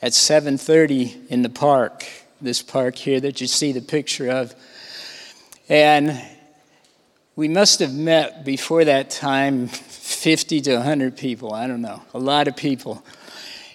at 0.00 0.12
7:30 0.12 1.28
in 1.28 1.42
the 1.42 1.50
park. 1.50 2.06
This 2.40 2.62
park 2.62 2.96
here 2.96 3.20
that 3.20 3.42
you 3.42 3.46
see 3.46 3.72
the 3.72 3.82
picture 3.82 4.30
of. 4.30 4.54
And 5.68 6.18
we 7.36 7.48
must 7.48 7.80
have 7.80 7.94
met 7.94 8.44
before 8.44 8.84
that 8.84 9.10
time 9.10 9.68
50 9.68 10.60
to 10.62 10.76
100 10.76 11.16
people. 11.16 11.54
I 11.54 11.66
don't 11.66 11.82
know, 11.82 12.02
a 12.12 12.18
lot 12.18 12.48
of 12.48 12.56
people. 12.56 13.04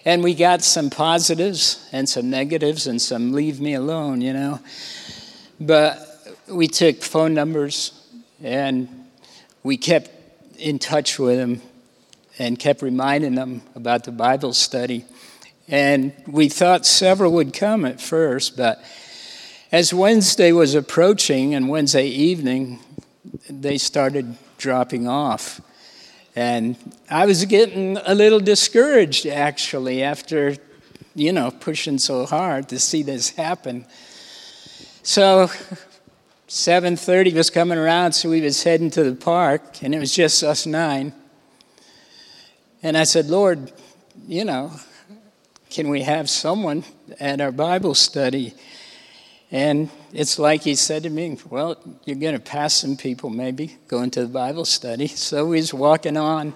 And 0.03 0.23
we 0.23 0.35
got 0.35 0.61
some 0.61 0.89
positives 0.89 1.89
and 1.91 2.07
some 2.07 2.29
negatives 2.29 2.85
and 2.85 3.01
some 3.01 3.31
leave 3.33 3.59
me 3.59 3.73
alone, 3.73 4.21
you 4.21 4.33
know. 4.33 4.59
But 5.59 5.97
we 6.47 6.67
took 6.67 7.01
phone 7.01 7.33
numbers 7.33 7.91
and 8.43 8.87
we 9.63 9.77
kept 9.77 10.11
in 10.59 10.77
touch 10.77 11.17
with 11.17 11.37
them 11.37 11.61
and 12.37 12.59
kept 12.59 12.81
reminding 12.81 13.35
them 13.35 13.61
about 13.73 14.03
the 14.03 14.11
Bible 14.11 14.53
study. 14.53 15.05
And 15.67 16.13
we 16.27 16.49
thought 16.49 16.85
several 16.85 17.31
would 17.33 17.53
come 17.53 17.85
at 17.85 17.99
first, 17.99 18.55
but 18.55 18.83
as 19.71 19.93
Wednesday 19.93 20.51
was 20.51 20.75
approaching 20.75 21.55
and 21.55 21.67
Wednesday 21.67 22.07
evening, 22.07 22.79
they 23.49 23.77
started 23.77 24.35
dropping 24.57 25.07
off. 25.07 25.61
And 26.35 26.75
I 27.09 27.25
was 27.25 27.45
getting 27.45 27.97
a 27.97 28.13
little 28.13 28.39
discouraged 28.39 29.25
actually 29.25 30.03
after, 30.03 30.57
you 31.15 31.31
know, 31.31 31.51
pushing 31.51 31.97
so 31.97 32.25
hard 32.25 32.67
to 32.69 32.79
see 32.79 33.03
this 33.03 33.29
happen. 33.29 33.85
So 35.03 35.49
7:30 36.47 37.33
was 37.33 37.49
coming 37.49 37.77
around, 37.77 38.13
so 38.13 38.29
we 38.29 38.41
was 38.41 38.63
heading 38.63 38.89
to 38.91 39.03
the 39.03 39.15
park, 39.15 39.81
and 39.81 39.95
it 39.95 39.99
was 39.99 40.13
just 40.13 40.43
us 40.43 40.65
nine. 40.65 41.13
And 42.83 42.97
I 42.97 43.03
said, 43.03 43.27
Lord, 43.27 43.71
you 44.27 44.45
know, 44.45 44.71
can 45.69 45.89
we 45.89 46.03
have 46.03 46.29
someone 46.29 46.83
at 47.19 47.41
our 47.41 47.51
Bible 47.51 47.95
study? 47.95 48.53
And 49.51 49.89
it's 50.11 50.39
like 50.39 50.63
he 50.63 50.75
said 50.75 51.03
to 51.03 51.09
me, 51.09 51.37
Well, 51.49 51.77
you're 52.05 52.17
going 52.17 52.33
to 52.33 52.41
pass 52.41 52.73
some 52.73 52.97
people 52.97 53.29
maybe 53.29 53.77
going 53.87 54.11
to 54.11 54.21
the 54.21 54.27
Bible 54.27 54.65
study. 54.65 55.07
So 55.15 55.47
was 55.47 55.73
walking 55.73 56.17
on, 56.17 56.53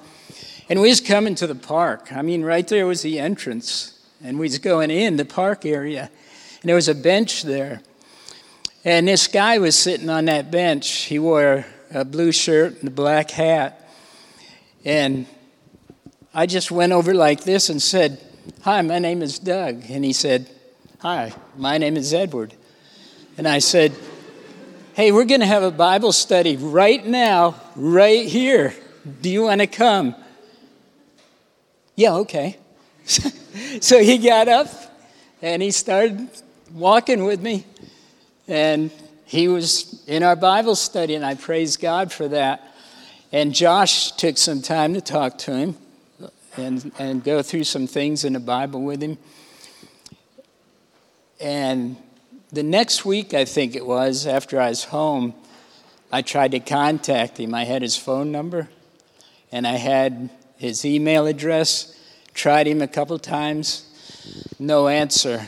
and 0.70 0.82
we 0.82 0.90
was 0.90 1.02
coming 1.02 1.36
to 1.36 1.48
the 1.48 1.56
park. 1.56 2.12
I 2.12 2.22
mean, 2.22 2.44
right 2.44 2.68
there 2.68 2.86
was 2.86 3.02
the 3.02 3.20
entrance, 3.20 4.00
and 4.24 4.38
we 4.38 4.46
was 4.46 4.58
going 4.60 4.92
in 4.92 5.18
the 5.18 5.26
park 5.26 5.66
area, 5.66 6.10
and 6.62 6.70
there 6.70 6.76
was 6.76 6.88
a 6.88 6.96
bench 6.96 7.44
there. 7.44 7.82
And 8.86 9.08
this 9.08 9.28
guy 9.28 9.60
was 9.60 9.78
sitting 9.78 10.10
on 10.10 10.26
that 10.26 10.52
bench. 10.52 10.90
He 11.04 11.20
wore 11.20 11.66
a 11.92 12.06
blue 12.06 12.32
shirt 12.32 12.80
and 12.80 12.88
a 12.88 12.92
black 12.92 13.32
hat. 13.32 13.90
And 14.86 15.26
I 16.34 16.46
just 16.46 16.72
went 16.72 16.94
over 16.94 17.14
like 17.14 17.44
this 17.44 17.70
and 17.70 17.82
said, 17.82 18.22
Hi, 18.62 18.82
my 18.82 19.00
name 19.00 19.22
is 19.22 19.40
Doug. 19.40 19.84
And 19.90 20.06
he 20.06 20.14
said, 20.14 20.50
Hi, 21.00 21.34
my 21.58 21.78
name 21.78 21.98
is 21.98 22.14
Edward. 22.14 22.54
And 23.40 23.48
I 23.48 23.60
said, 23.60 23.96
Hey, 24.96 25.14
we're 25.14 25.24
going 25.24 25.40
to 25.40 25.46
have 25.46 25.64
a 25.64 25.72
Bible 25.72 26.12
study 26.12 26.58
right 26.58 27.06
now, 27.06 27.56
right 27.74 28.28
here. 28.28 28.74
Do 29.22 29.30
you 29.30 29.44
want 29.44 29.62
to 29.62 29.68
come? 29.68 30.14
Yeah, 31.96 32.16
okay. 32.16 32.58
so 33.06 34.04
he 34.04 34.18
got 34.18 34.50
up 34.50 34.68
and 35.42 35.62
he 35.62 35.72
started 35.72 36.28
walking 36.74 37.24
with 37.24 37.42
me. 37.42 37.64
And 38.50 38.92
he 39.24 39.48
was 39.48 40.04
in 40.06 40.22
our 40.22 40.36
Bible 40.36 40.76
study, 40.76 41.16
and 41.16 41.26
I 41.26 41.36
praise 41.36 41.78
God 41.78 42.12
for 42.12 42.28
that. 42.28 42.76
And 43.32 43.56
Josh 43.56 44.12
took 44.12 44.38
some 44.38 44.62
time 44.62 44.96
to 44.96 45.02
talk 45.02 45.38
to 45.38 45.56
him 45.56 45.78
and, 46.58 46.92
and 47.00 47.24
go 47.24 47.42
through 47.42 47.64
some 47.64 47.88
things 47.88 48.26
in 48.26 48.34
the 48.34 48.42
Bible 48.42 48.82
with 48.82 49.02
him. 49.02 49.18
And 51.40 51.96
the 52.52 52.64
next 52.64 53.06
week, 53.06 53.34
I 53.34 53.46
think 53.46 53.76
it 53.76 53.86
was, 53.86 54.26
after 54.26 54.60
I 54.60 54.70
was 54.70 54.86
home, 54.86 55.34
I 56.12 56.24
tried 56.24 56.52
to 56.52 56.60
contact 56.60 57.40
him. 57.40 57.54
I 57.54 57.66
had 57.66 57.82
his 57.82 57.96
phone 57.96 58.32
number 58.32 58.70
and 59.52 59.68
I 59.68 59.74
had 59.74 60.30
his 60.58 60.84
email 60.84 61.28
address. 61.28 61.96
Tried 62.34 62.68
him 62.68 62.82
a 62.82 62.88
couple 62.88 63.20
times, 63.20 63.86
no 64.58 64.88
answer. 64.88 65.46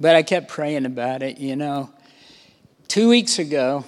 But 0.00 0.16
I 0.16 0.22
kept 0.22 0.48
praying 0.48 0.86
about 0.86 1.22
it, 1.22 1.38
you 1.38 1.56
know. 1.56 1.90
Two 2.88 3.08
weeks 3.08 3.38
ago, 3.38 3.84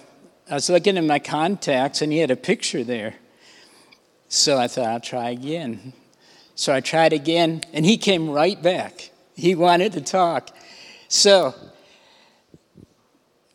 I 0.50 0.54
was 0.54 0.68
looking 0.68 0.98
at 0.98 1.04
my 1.04 1.18
contacts 1.18 2.02
and 2.02 2.12
he 2.12 2.18
had 2.18 2.30
a 2.30 2.37
picture 2.37 2.85
there. 2.85 3.14
So 4.28 4.59
I 4.59 4.68
thought, 4.68 4.87
I'll 4.87 5.00
try 5.00 5.30
again. 5.30 5.92
So 6.54 6.74
I 6.74 6.80
tried 6.80 7.12
again 7.12 7.62
and 7.72 7.85
he 7.85 7.96
came 7.96 8.28
right 8.28 8.61
back. 8.61 9.11
He 9.35 9.54
wanted 9.54 9.92
to 9.94 10.00
talk. 10.00 10.50
So 11.09 11.54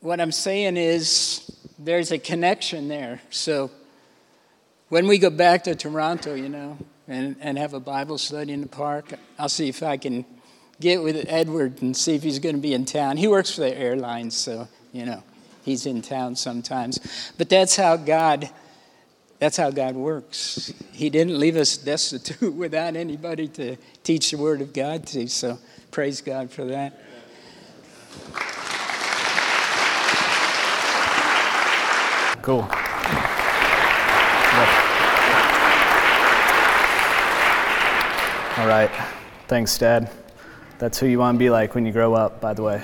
what 0.02 0.22
I'm 0.22 0.32
saying 0.32 0.78
is, 0.78 1.50
there's 1.78 2.12
a 2.12 2.20
connection 2.20 2.88
there. 2.88 3.22
So 3.30 3.72
when 4.90 5.08
we 5.08 5.18
go 5.18 5.30
back 5.30 5.64
to 5.66 5.76
Toronto, 5.76 6.36
you 6.36 6.50
know, 6.50 6.78
and, 7.08 7.36
and 7.40 7.58
have 7.58 7.74
a 7.74 7.80
Bible 7.80 8.18
study 8.18 8.54
in 8.54 8.62
the 8.62 8.68
park, 8.68 9.14
I'll 9.38 9.50
see 9.50 9.70
if 9.70 9.82
I 9.82 9.98
can 9.98 10.26
get 10.80 11.02
with 11.02 11.26
Edward 11.28 11.82
and 11.82 11.96
see 11.96 12.16
if 12.16 12.24
he's 12.24 12.40
going 12.40 12.56
to 12.56 12.62
be 12.62 12.74
in 12.74 12.86
town. 12.86 13.18
He 13.18 13.28
works 13.28 13.56
for 13.56 13.62
the 13.62 13.78
airlines, 13.78 14.36
so, 14.36 14.68
you 14.94 15.06
know, 15.06 15.24
he's 15.64 15.86
in 15.86 16.02
town 16.02 16.36
sometimes. 16.36 17.32
But 17.38 17.50
that's 17.50 17.76
how 17.76 17.98
God 17.98 18.50
that's 19.40 19.56
how 19.56 19.72
God 19.72 19.96
works. 19.96 20.74
He 20.92 21.10
didn't 21.10 21.40
leave 21.40 21.56
us 21.56 21.78
destitute 21.78 22.54
without 22.56 22.98
anybody 22.98 23.48
to 23.48 23.78
teach 24.04 24.32
the 24.32 24.38
Word 24.38 24.60
of 24.60 24.74
God 24.74 25.08
to. 25.08 25.30
So 25.30 25.58
praise 25.92 26.20
God 26.20 26.52
for 26.52 26.66
that. 26.66 27.00
Cool. 32.50 32.62
All 38.58 38.68
right. 38.68 38.90
Thanks, 39.48 39.78
Dad. 39.78 40.10
That's 40.80 40.98
who 40.98 41.06
you 41.06 41.20
want 41.20 41.36
to 41.36 41.38
be 41.38 41.52
like 41.52 41.76
when 41.76 41.86
you 41.86 41.92
grow 41.92 42.16
up, 42.16 42.42
by 42.42 42.56
the 42.56 42.64
way. 42.64 42.84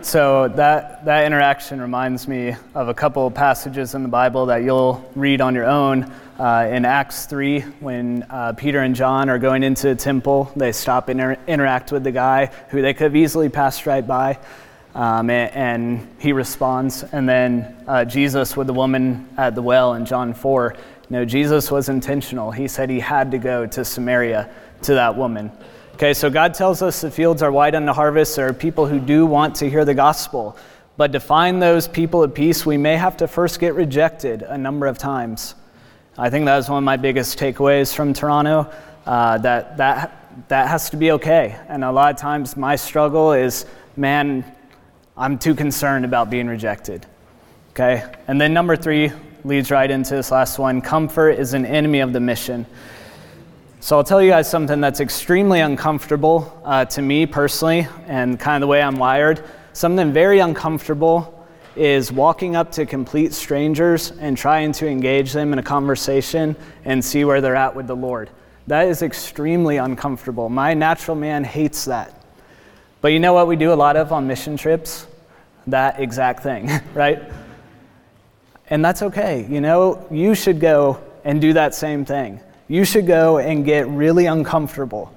So 0.00 0.48
that, 0.56 1.04
that 1.04 1.24
interaction 1.24 1.80
reminds 1.80 2.26
me 2.26 2.56
of 2.74 2.88
a 2.88 2.94
couple 2.94 3.28
of 3.28 3.34
passages 3.34 3.94
in 3.94 4.02
the 4.02 4.08
Bible 4.08 4.46
that 4.46 4.64
you'll 4.64 5.08
read 5.14 5.40
on 5.40 5.54
your 5.54 5.66
own. 5.66 6.12
Uh, 6.40 6.68
in 6.68 6.84
Acts 6.84 7.26
3, 7.26 7.60
when 7.78 8.24
uh, 8.28 8.54
Peter 8.54 8.80
and 8.80 8.96
John 8.96 9.30
are 9.30 9.38
going 9.38 9.62
into 9.62 9.86
the 9.86 9.94
temple, 9.94 10.50
they 10.56 10.72
stop 10.72 11.08
and 11.08 11.20
inter- 11.20 11.40
interact 11.46 11.92
with 11.92 12.02
the 12.02 12.10
guy 12.10 12.46
who 12.70 12.82
they 12.82 12.92
could 12.92 13.04
have 13.04 13.14
easily 13.14 13.48
passed 13.48 13.86
right 13.86 14.04
by. 14.04 14.40
Um, 14.94 15.30
and, 15.30 15.52
and, 15.54 16.08
he 16.18 16.32
responds. 16.32 17.02
And 17.02 17.28
then 17.28 17.76
uh, 17.86 18.04
Jesus 18.04 18.56
with 18.56 18.66
the 18.66 18.74
woman 18.74 19.26
at 19.38 19.54
the 19.54 19.62
well 19.62 19.94
in 19.94 20.04
John 20.04 20.34
4. 20.34 20.76
You 20.76 21.16
know, 21.16 21.24
Jesus 21.24 21.70
was 21.70 21.88
intentional. 21.88 22.50
He 22.50 22.68
said 22.68 22.90
he 22.90 23.00
had 23.00 23.30
to 23.30 23.38
go 23.38 23.66
to 23.66 23.84
Samaria 23.84 24.50
to 24.82 24.94
that 24.94 25.16
woman. 25.16 25.50
Okay, 25.94 26.14
so 26.14 26.28
God 26.30 26.54
tells 26.54 26.82
us 26.82 27.00
the 27.00 27.10
fields 27.10 27.42
are 27.42 27.52
white 27.52 27.74
unto 27.74 27.92
harvest. 27.92 28.36
There 28.36 28.48
are 28.48 28.52
people 28.52 28.86
who 28.86 28.98
do 28.98 29.24
want 29.24 29.54
to 29.56 29.70
hear 29.70 29.84
the 29.84 29.94
gospel. 29.94 30.56
But 30.96 31.12
to 31.12 31.20
find 31.20 31.62
those 31.62 31.88
people 31.88 32.22
at 32.22 32.34
peace, 32.34 32.66
we 32.66 32.76
may 32.76 32.96
have 32.96 33.16
to 33.18 33.28
first 33.28 33.60
get 33.60 33.74
rejected 33.74 34.42
a 34.42 34.58
number 34.58 34.86
of 34.86 34.98
times. 34.98 35.54
I 36.18 36.28
think 36.28 36.44
that 36.44 36.56
was 36.56 36.68
one 36.68 36.78
of 36.78 36.84
my 36.84 36.98
biggest 36.98 37.38
takeaways 37.38 37.94
from 37.94 38.12
Toronto. 38.12 38.70
Uh, 39.06 39.38
that, 39.38 39.78
that, 39.78 40.48
that 40.48 40.68
has 40.68 40.90
to 40.90 40.96
be 40.96 41.12
okay. 41.12 41.58
And 41.68 41.82
a 41.82 41.90
lot 41.90 42.14
of 42.14 42.20
times 42.20 42.56
my 42.56 42.76
struggle 42.76 43.32
is, 43.32 43.66
man, 43.96 44.44
I'm 45.16 45.38
too 45.38 45.54
concerned 45.54 46.04
about 46.04 46.30
being 46.30 46.46
rejected. 46.46 47.06
Okay? 47.70 48.04
And 48.28 48.40
then 48.40 48.54
number 48.54 48.76
three 48.76 49.12
leads 49.44 49.70
right 49.70 49.90
into 49.90 50.14
this 50.14 50.30
last 50.30 50.58
one 50.58 50.80
comfort 50.80 51.32
is 51.32 51.52
an 51.52 51.66
enemy 51.66 52.00
of 52.00 52.12
the 52.12 52.20
mission. 52.20 52.64
So 53.80 53.96
I'll 53.96 54.04
tell 54.04 54.22
you 54.22 54.30
guys 54.30 54.48
something 54.48 54.80
that's 54.80 55.00
extremely 55.00 55.60
uncomfortable 55.60 56.62
uh, 56.64 56.84
to 56.86 57.02
me 57.02 57.26
personally, 57.26 57.88
and 58.06 58.38
kind 58.38 58.56
of 58.56 58.60
the 58.60 58.70
way 58.70 58.80
I'm 58.80 58.96
wired. 58.96 59.44
Something 59.72 60.12
very 60.12 60.38
uncomfortable 60.38 61.46
is 61.74 62.12
walking 62.12 62.54
up 62.54 62.70
to 62.72 62.86
complete 62.86 63.32
strangers 63.32 64.12
and 64.12 64.36
trying 64.36 64.72
to 64.72 64.86
engage 64.86 65.32
them 65.32 65.52
in 65.52 65.58
a 65.58 65.62
conversation 65.62 66.54
and 66.84 67.04
see 67.04 67.24
where 67.24 67.40
they're 67.40 67.56
at 67.56 67.74
with 67.74 67.86
the 67.86 67.96
Lord. 67.96 68.30
That 68.66 68.86
is 68.86 69.02
extremely 69.02 69.78
uncomfortable. 69.78 70.48
My 70.48 70.74
natural 70.74 71.16
man 71.16 71.42
hates 71.42 71.84
that. 71.86 72.21
But 73.02 73.08
you 73.08 73.20
know 73.20 73.34
what 73.34 73.46
we 73.46 73.56
do 73.56 73.72
a 73.72 73.74
lot 73.74 73.96
of 73.96 74.12
on 74.12 74.26
mission 74.26 74.56
trips? 74.56 75.06
That 75.66 76.00
exact 76.00 76.42
thing, 76.42 76.70
right? 76.94 77.22
And 78.70 78.82
that's 78.82 79.02
okay. 79.02 79.46
You 79.50 79.60
know, 79.60 80.06
you 80.10 80.34
should 80.34 80.60
go 80.60 80.98
and 81.24 81.38
do 81.38 81.52
that 81.52 81.74
same 81.74 82.06
thing 82.06 82.40
you 82.72 82.86
should 82.86 83.06
go 83.06 83.36
and 83.36 83.66
get 83.66 83.86
really 83.88 84.24
uncomfortable. 84.24 85.12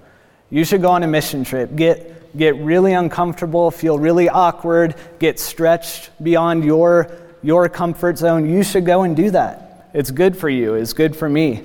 You 0.50 0.66
should 0.66 0.82
go 0.82 0.90
on 0.92 1.04
a 1.04 1.08
mission 1.08 1.46
trip, 1.46 1.74
get, 1.74 2.36
get 2.38 2.58
really 2.58 2.92
uncomfortable, 2.92 3.72
feel 3.72 3.98
really 3.98 4.28
awkward, 4.28 4.96
get 5.20 5.40
stretched 5.40 6.12
beyond 6.22 6.66
your, 6.66 7.10
your 7.42 7.70
comfort 7.70 8.18
zone. 8.18 8.50
You 8.50 8.62
should 8.62 8.86
go 8.86 9.04
and 9.04 9.16
do 9.16 9.32
that. 9.32 9.90
It's 9.94 10.12
good 10.12 10.36
for 10.36 10.50
you, 10.50 10.74
it's 10.74 10.92
good 10.92 11.16
for 11.16 11.30
me. 11.30 11.64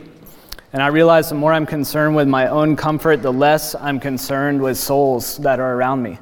And 0.72 0.80
I 0.80 0.86
realize 0.86 1.28
the 1.28 1.34
more 1.34 1.52
I'm 1.52 1.66
concerned 1.66 2.14
with 2.14 2.28
my 2.28 2.46
own 2.46 2.76
comfort, 2.76 3.22
the 3.22 3.32
less 3.32 3.74
I'm 3.74 3.98
concerned 3.98 4.62
with 4.62 4.78
souls 4.78 5.36
that 5.38 5.58
are 5.58 5.74
around 5.74 6.00
me. 6.00 6.18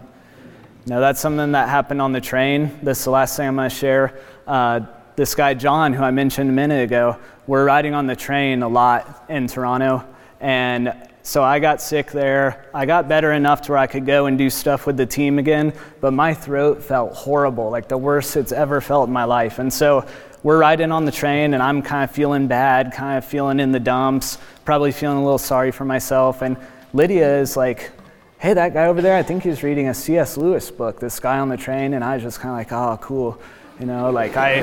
Now, 0.87 1.00
that's 1.00 1.20
something 1.20 1.52
that 1.52 1.68
happened 1.68 2.00
on 2.00 2.12
the 2.12 2.20
train. 2.20 2.78
This 2.82 3.00
is 3.00 3.04
the 3.04 3.11
last 3.11 3.37
thing 3.37 3.46
I'm 3.46 3.56
going 3.56 3.68
to 3.68 3.76
share. 3.76 4.18
Uh, 4.46 4.80
this 5.16 5.34
guy, 5.34 5.52
John, 5.52 5.92
who 5.92 6.02
I 6.02 6.11
mentioned 6.12 6.48
a 6.48 6.52
minute 6.52 6.82
ago, 6.82 7.18
we're 7.46 7.66
riding 7.66 7.92
on 7.92 8.06
the 8.06 8.16
train 8.16 8.62
a 8.62 8.68
lot 8.68 9.26
in 9.28 9.48
Toronto. 9.48 10.02
And 10.40 10.94
so 11.22 11.42
I 11.42 11.58
got 11.58 11.82
sick 11.82 12.11
there. 12.11 12.70
I 12.72 12.87
got 12.87 13.06
better 13.06 13.32
enough 13.32 13.61
to 13.62 13.72
where 13.72 13.78
I 13.78 13.87
could 13.87 14.06
go 14.06 14.24
and 14.26 14.38
do 14.38 14.48
stuff 14.48 14.87
with 14.87 14.96
the 14.96 15.04
team 15.04 15.38
again, 15.38 15.74
but 16.00 16.14
my 16.14 16.32
throat 16.32 16.82
felt 16.82 17.12
horrible, 17.12 17.68
like 17.68 17.87
the 17.87 17.98
worst 17.98 18.34
it's 18.34 18.52
ever 18.52 18.80
felt 18.80 19.08
in 19.08 19.12
my 19.12 19.24
life. 19.24 19.58
And 19.58 19.70
so 19.70 20.06
we're 20.42 20.59
riding 20.59 20.92
on 20.92 21.05
the 21.05 21.12
train, 21.12 21.55
and 21.55 21.62
I'm 21.62 21.83
kind 21.83 22.05
of 22.05 22.14
feeling 22.14 22.46
bad, 22.46 22.92
kind 22.92 23.18
of 23.18 23.24
feeling 23.24 23.59
in 23.61 23.72
the 23.72 23.81
dumps, 23.81 24.38
probably 24.64 24.92
feeling 24.92 25.18
a 25.18 25.22
little 25.22 25.38
sorry 25.38 25.72
for 25.72 25.85
myself. 25.85 26.42
And 26.42 26.57
Lydia 26.92 27.40
is 27.40 27.57
like, 27.57 27.90
hey, 28.38 28.55
that 28.55 28.72
guy 28.72 28.87
over 28.87 29.03
there, 29.03 29.16
I 29.16 29.22
think 29.22 29.42
he's 29.42 29.62
reading 29.62 29.88
a 29.88 29.94
C.S. 29.94 30.37
Lewis 30.37 30.70
book, 30.70 31.01
this 31.01 31.18
guy 31.18 31.40
on 31.40 31.48
the 31.48 31.57
train. 31.57 31.94
And 31.94 32.05
I 32.05 32.14
was 32.14 32.22
just 32.22 32.38
kind 32.38 32.53
of 32.53 32.57
like, 32.57 32.72
oh, 32.72 32.98
cool. 33.05 33.40
You 33.81 33.87
know, 33.87 34.11
like 34.11 34.37
I, 34.37 34.61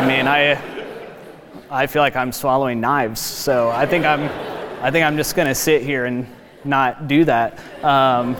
I 0.00 0.06
mean, 0.06 0.26
I, 0.26 0.60
I 1.70 1.86
feel 1.86 2.00
like 2.00 2.16
I'm 2.16 2.32
swallowing 2.32 2.80
knives. 2.80 3.20
So 3.20 3.68
I 3.68 3.84
think 3.84 4.06
I'm, 4.06 4.22
I 4.82 4.90
think 4.90 5.04
I'm 5.04 5.16
just 5.16 5.36
going 5.36 5.48
to 5.48 5.54
sit 5.54 5.82
here 5.82 6.06
and 6.06 6.26
not 6.64 7.06
do 7.06 7.24
that, 7.24 7.58
um, 7.84 8.34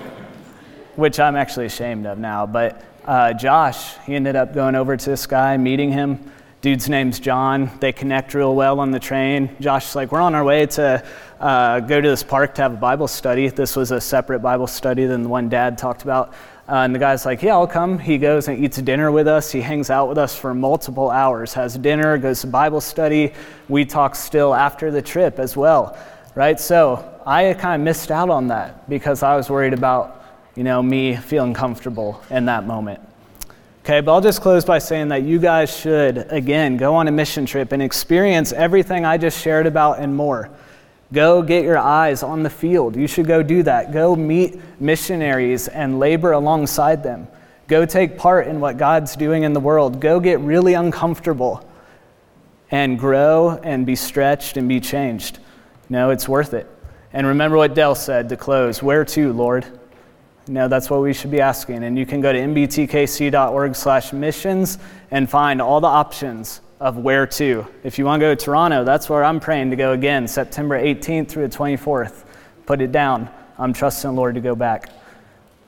which 0.97 1.21
I'm 1.21 1.37
actually 1.37 1.67
ashamed 1.67 2.07
of 2.07 2.19
now. 2.19 2.47
But 2.47 2.83
uh, 3.05 3.35
Josh, 3.35 3.95
he 4.07 4.15
ended 4.15 4.37
up 4.37 4.55
going 4.55 4.75
over 4.75 4.97
to 4.97 5.11
this 5.11 5.27
guy, 5.27 5.57
meeting 5.59 5.93
him. 5.93 6.33
Dude's 6.61 6.89
name's 6.89 7.21
John. 7.21 7.71
They 7.79 7.93
connect 7.93 8.35
real 8.35 8.53
well 8.53 8.81
on 8.81 8.91
the 8.91 8.99
train. 8.99 9.55
Josh's 9.61 9.95
like, 9.95 10.11
we're 10.11 10.21
on 10.21 10.35
our 10.35 10.43
way 10.43 10.67
to 10.67 11.05
uh, 11.39 11.79
go 11.79 12.01
to 12.01 12.09
this 12.09 12.25
park 12.25 12.57
to 12.57 12.63
have 12.63 12.73
a 12.73 12.77
Bible 12.77 13.07
study. 13.07 13.49
This 13.49 13.77
was 13.77 13.93
a 13.93 14.01
separate 14.01 14.41
Bible 14.41 14.67
study 14.67 15.07
than 15.07 15.23
the 15.23 15.29
one 15.29 15.49
Dad 15.49 15.79
talked 15.79 16.03
about. 16.03 16.31
Uh, 16.69 16.79
and 16.79 16.93
the 16.93 16.99
guy's 16.99 17.25
like, 17.25 17.43
Yeah, 17.43 17.53
I'll 17.53 17.69
come. 17.69 17.97
He 17.97 18.19
goes 18.19 18.49
and 18.49 18.63
eats 18.63 18.77
dinner 18.79 19.13
with 19.13 19.29
us. 19.29 19.53
He 19.53 19.61
hangs 19.61 19.89
out 19.89 20.09
with 20.09 20.19
us 20.19 20.35
for 20.35 20.53
multiple 20.53 21.11
hours, 21.11 21.55
has 21.55 21.79
dinner, 21.79 22.19
goes 22.19 22.41
to 22.41 22.49
Bible 22.49 22.81
study. 22.81 23.33
We 23.69 23.85
talk 23.85 24.17
still 24.17 24.53
after 24.53 24.91
the 24.91 25.01
trip 25.01 25.39
as 25.39 25.57
well, 25.57 25.97
right? 26.35 26.59
So 26.59 27.21
I 27.25 27.55
kind 27.55 27.81
of 27.81 27.85
missed 27.85 28.11
out 28.11 28.31
on 28.31 28.49
that 28.49 28.89
because 28.91 29.23
I 29.23 29.37
was 29.37 29.49
worried 29.49 29.75
about, 29.75 30.25
you 30.57 30.65
know, 30.65 30.83
me 30.83 31.15
feeling 31.15 31.55
comfortable 31.55 32.21
in 32.31 32.47
that 32.47 32.67
moment. 32.67 33.08
Okay, 33.89 34.03
but 34.03 34.13
I'll 34.13 34.21
just 34.21 34.43
close 34.43 34.67
by 34.67 34.81
saying 34.81 35.09
that 35.09 35.23
you 35.23 35.39
guys 35.39 35.75
should, 35.75 36.31
again, 36.31 36.77
go 36.77 36.95
on 36.95 37.09
a 37.09 37.11
mission 37.11 37.47
trip 37.47 37.73
and 37.73 37.81
experience 37.81 38.53
everything 38.53 39.07
I 39.07 39.17
just 39.17 39.41
shared 39.41 39.67
about 39.67 39.99
and 39.99 40.15
more. 40.15 40.51
Go 41.11 41.41
get 41.41 41.65
your 41.65 41.79
eyes 41.79 42.23
on 42.23 42.43
the 42.43 42.51
field. 42.51 42.97
You 42.97 43.07
should 43.07 43.27
go 43.27 43.43
do 43.43 43.63
that. 43.63 43.91
Go 43.91 44.15
meet 44.15 44.61
missionaries 44.79 45.69
and 45.69 45.99
labor 45.99 46.33
alongside 46.33 47.03
them. 47.03 47.29
Go 47.67 47.87
take 47.87 48.19
part 48.19 48.47
in 48.47 48.61
what 48.61 48.77
God's 48.77 49.17
doing 49.17 49.45
in 49.45 49.55
the 49.55 49.61
world. 49.61 50.01
Go 50.01 50.21
get 50.21 50.39
really 50.41 50.75
uncomfortable 50.75 51.67
and 52.71 52.99
grow 52.99 53.59
and 53.63 53.87
be 53.87 53.97
stretched 53.97 54.59
and 54.59 54.69
be 54.69 54.81
changed. 54.81 55.39
No, 55.89 56.11
it's 56.11 56.29
worth 56.29 56.53
it. 56.53 56.69
And 57.15 57.27
remember 57.27 57.57
what 57.57 57.75
Dell 57.75 57.95
said 57.95 58.29
to 58.29 58.37
close 58.37 58.83
Where 58.83 59.07
to, 59.07 59.33
Lord? 59.33 59.65
No, 60.49 60.67
that's 60.69 60.89
what 60.89 61.03
we 61.03 61.13
should 61.13 61.31
be 61.31 61.41
asking. 61.41 61.85
And 61.85 61.99
you 61.99 62.07
can 62.07 62.21
go 62.21 62.33
to 62.33 62.39
mbtkc.org 62.39 63.75
slash 63.77 64.13
missions 64.13 64.79
and 65.11 65.29
find 65.29 65.61
all 65.61 65.81
the 65.81 65.89
options 65.89 66.61
of 66.81 66.97
where 66.97 67.27
to. 67.27 67.67
If 67.83 67.99
you 67.99 68.05
want 68.05 68.21
to 68.21 68.27
go 68.27 68.35
to 68.35 68.45
Toronto, 68.45 68.85
that's 68.85 69.09
where 69.09 69.25
I'm 69.25 69.41
praying 69.41 69.71
to 69.71 69.77
go 69.77 69.93
again, 69.93 70.27
September 70.29 70.81
18th 70.81 71.29
through 71.29 71.49
the 71.49 71.57
24th. 71.57 72.25
Put 72.67 72.81
it 72.81 72.93
down. 72.93 73.29
I'm 73.59 73.73
trusting 73.73 74.11
the 74.11 74.17
Lord 74.17 74.37
to 74.37 74.41
go 74.41 74.55
back. 74.55 74.91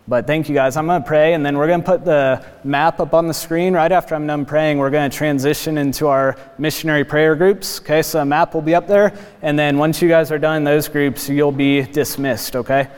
But 0.08 0.26
thank 0.26 0.48
you 0.48 0.54
guys. 0.54 0.76
I'm 0.76 0.86
going 0.86 1.02
to 1.02 1.06
pray, 1.06 1.34
and 1.34 1.44
then 1.44 1.56
we're 1.56 1.66
going 1.66 1.82
to 1.82 1.86
put 1.86 2.04
the 2.04 2.44
map 2.64 3.00
up 3.00 3.14
on 3.14 3.28
the 3.28 3.34
screen. 3.34 3.74
Right 3.74 3.92
after 3.92 4.14
I'm 4.14 4.26
done 4.26 4.44
praying, 4.44 4.78
we're 4.78 4.90
going 4.90 5.08
to 5.10 5.16
transition 5.16 5.78
into 5.78 6.08
our 6.08 6.36
missionary 6.58 7.04
prayer 7.04 7.36
groups. 7.36 7.80
Okay, 7.80 8.02
so 8.02 8.20
a 8.20 8.24
map 8.24 8.54
will 8.54 8.62
be 8.62 8.74
up 8.74 8.88
there, 8.88 9.16
and 9.42 9.58
then 9.58 9.78
once 9.78 10.00
you 10.02 10.08
guys 10.08 10.32
are 10.32 10.38
done 10.38 10.56
in 10.56 10.64
those 10.64 10.88
groups, 10.88 11.28
you'll 11.28 11.52
be 11.52 11.82
dismissed. 11.82 12.56
Okay? 12.56 12.88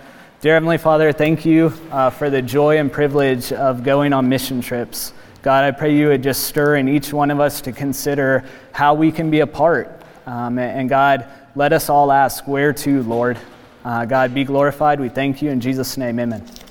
Dear 0.43 0.55
Heavenly 0.55 0.79
Father, 0.79 1.13
thank 1.13 1.45
you 1.45 1.73
uh, 1.93 2.11
for 2.11 2.29
the 2.29 2.43
joy 2.43 2.79
and 2.79 2.91
privilege 2.91 3.53
of 3.53 3.85
going 3.85 4.13
on 4.13 4.29
mission 4.29 4.61
trips. 4.61 5.13
God, 5.41 5.63
I 5.63 5.71
pray 5.71 5.95
you 5.95 6.09
would 6.09 6.25
just 6.25 6.49
stir 6.49 6.79
in 6.79 6.89
each 6.89 7.13
one 7.13 7.31
of 7.31 7.39
us 7.39 7.61
to 7.61 7.71
consider 7.71 8.43
how 8.73 8.95
we 8.95 9.13
can 9.13 9.31
be 9.31 9.39
a 9.39 9.47
part. 9.47 10.03
Um, 10.27 10.59
and 10.59 10.89
God, 10.89 11.29
let 11.55 11.73
us 11.73 11.89
all 11.89 12.11
ask 12.11 12.49
where 12.49 12.73
to, 12.73 13.05
Lord. 13.05 13.39
Uh, 13.85 14.05
God, 14.05 14.35
be 14.35 14.43
glorified. 14.43 14.99
We 14.99 15.11
thank 15.11 15.43
you 15.43 15.51
in 15.51 15.61
Jesus' 15.61 15.97
name. 15.97 16.19
Amen. 16.19 16.45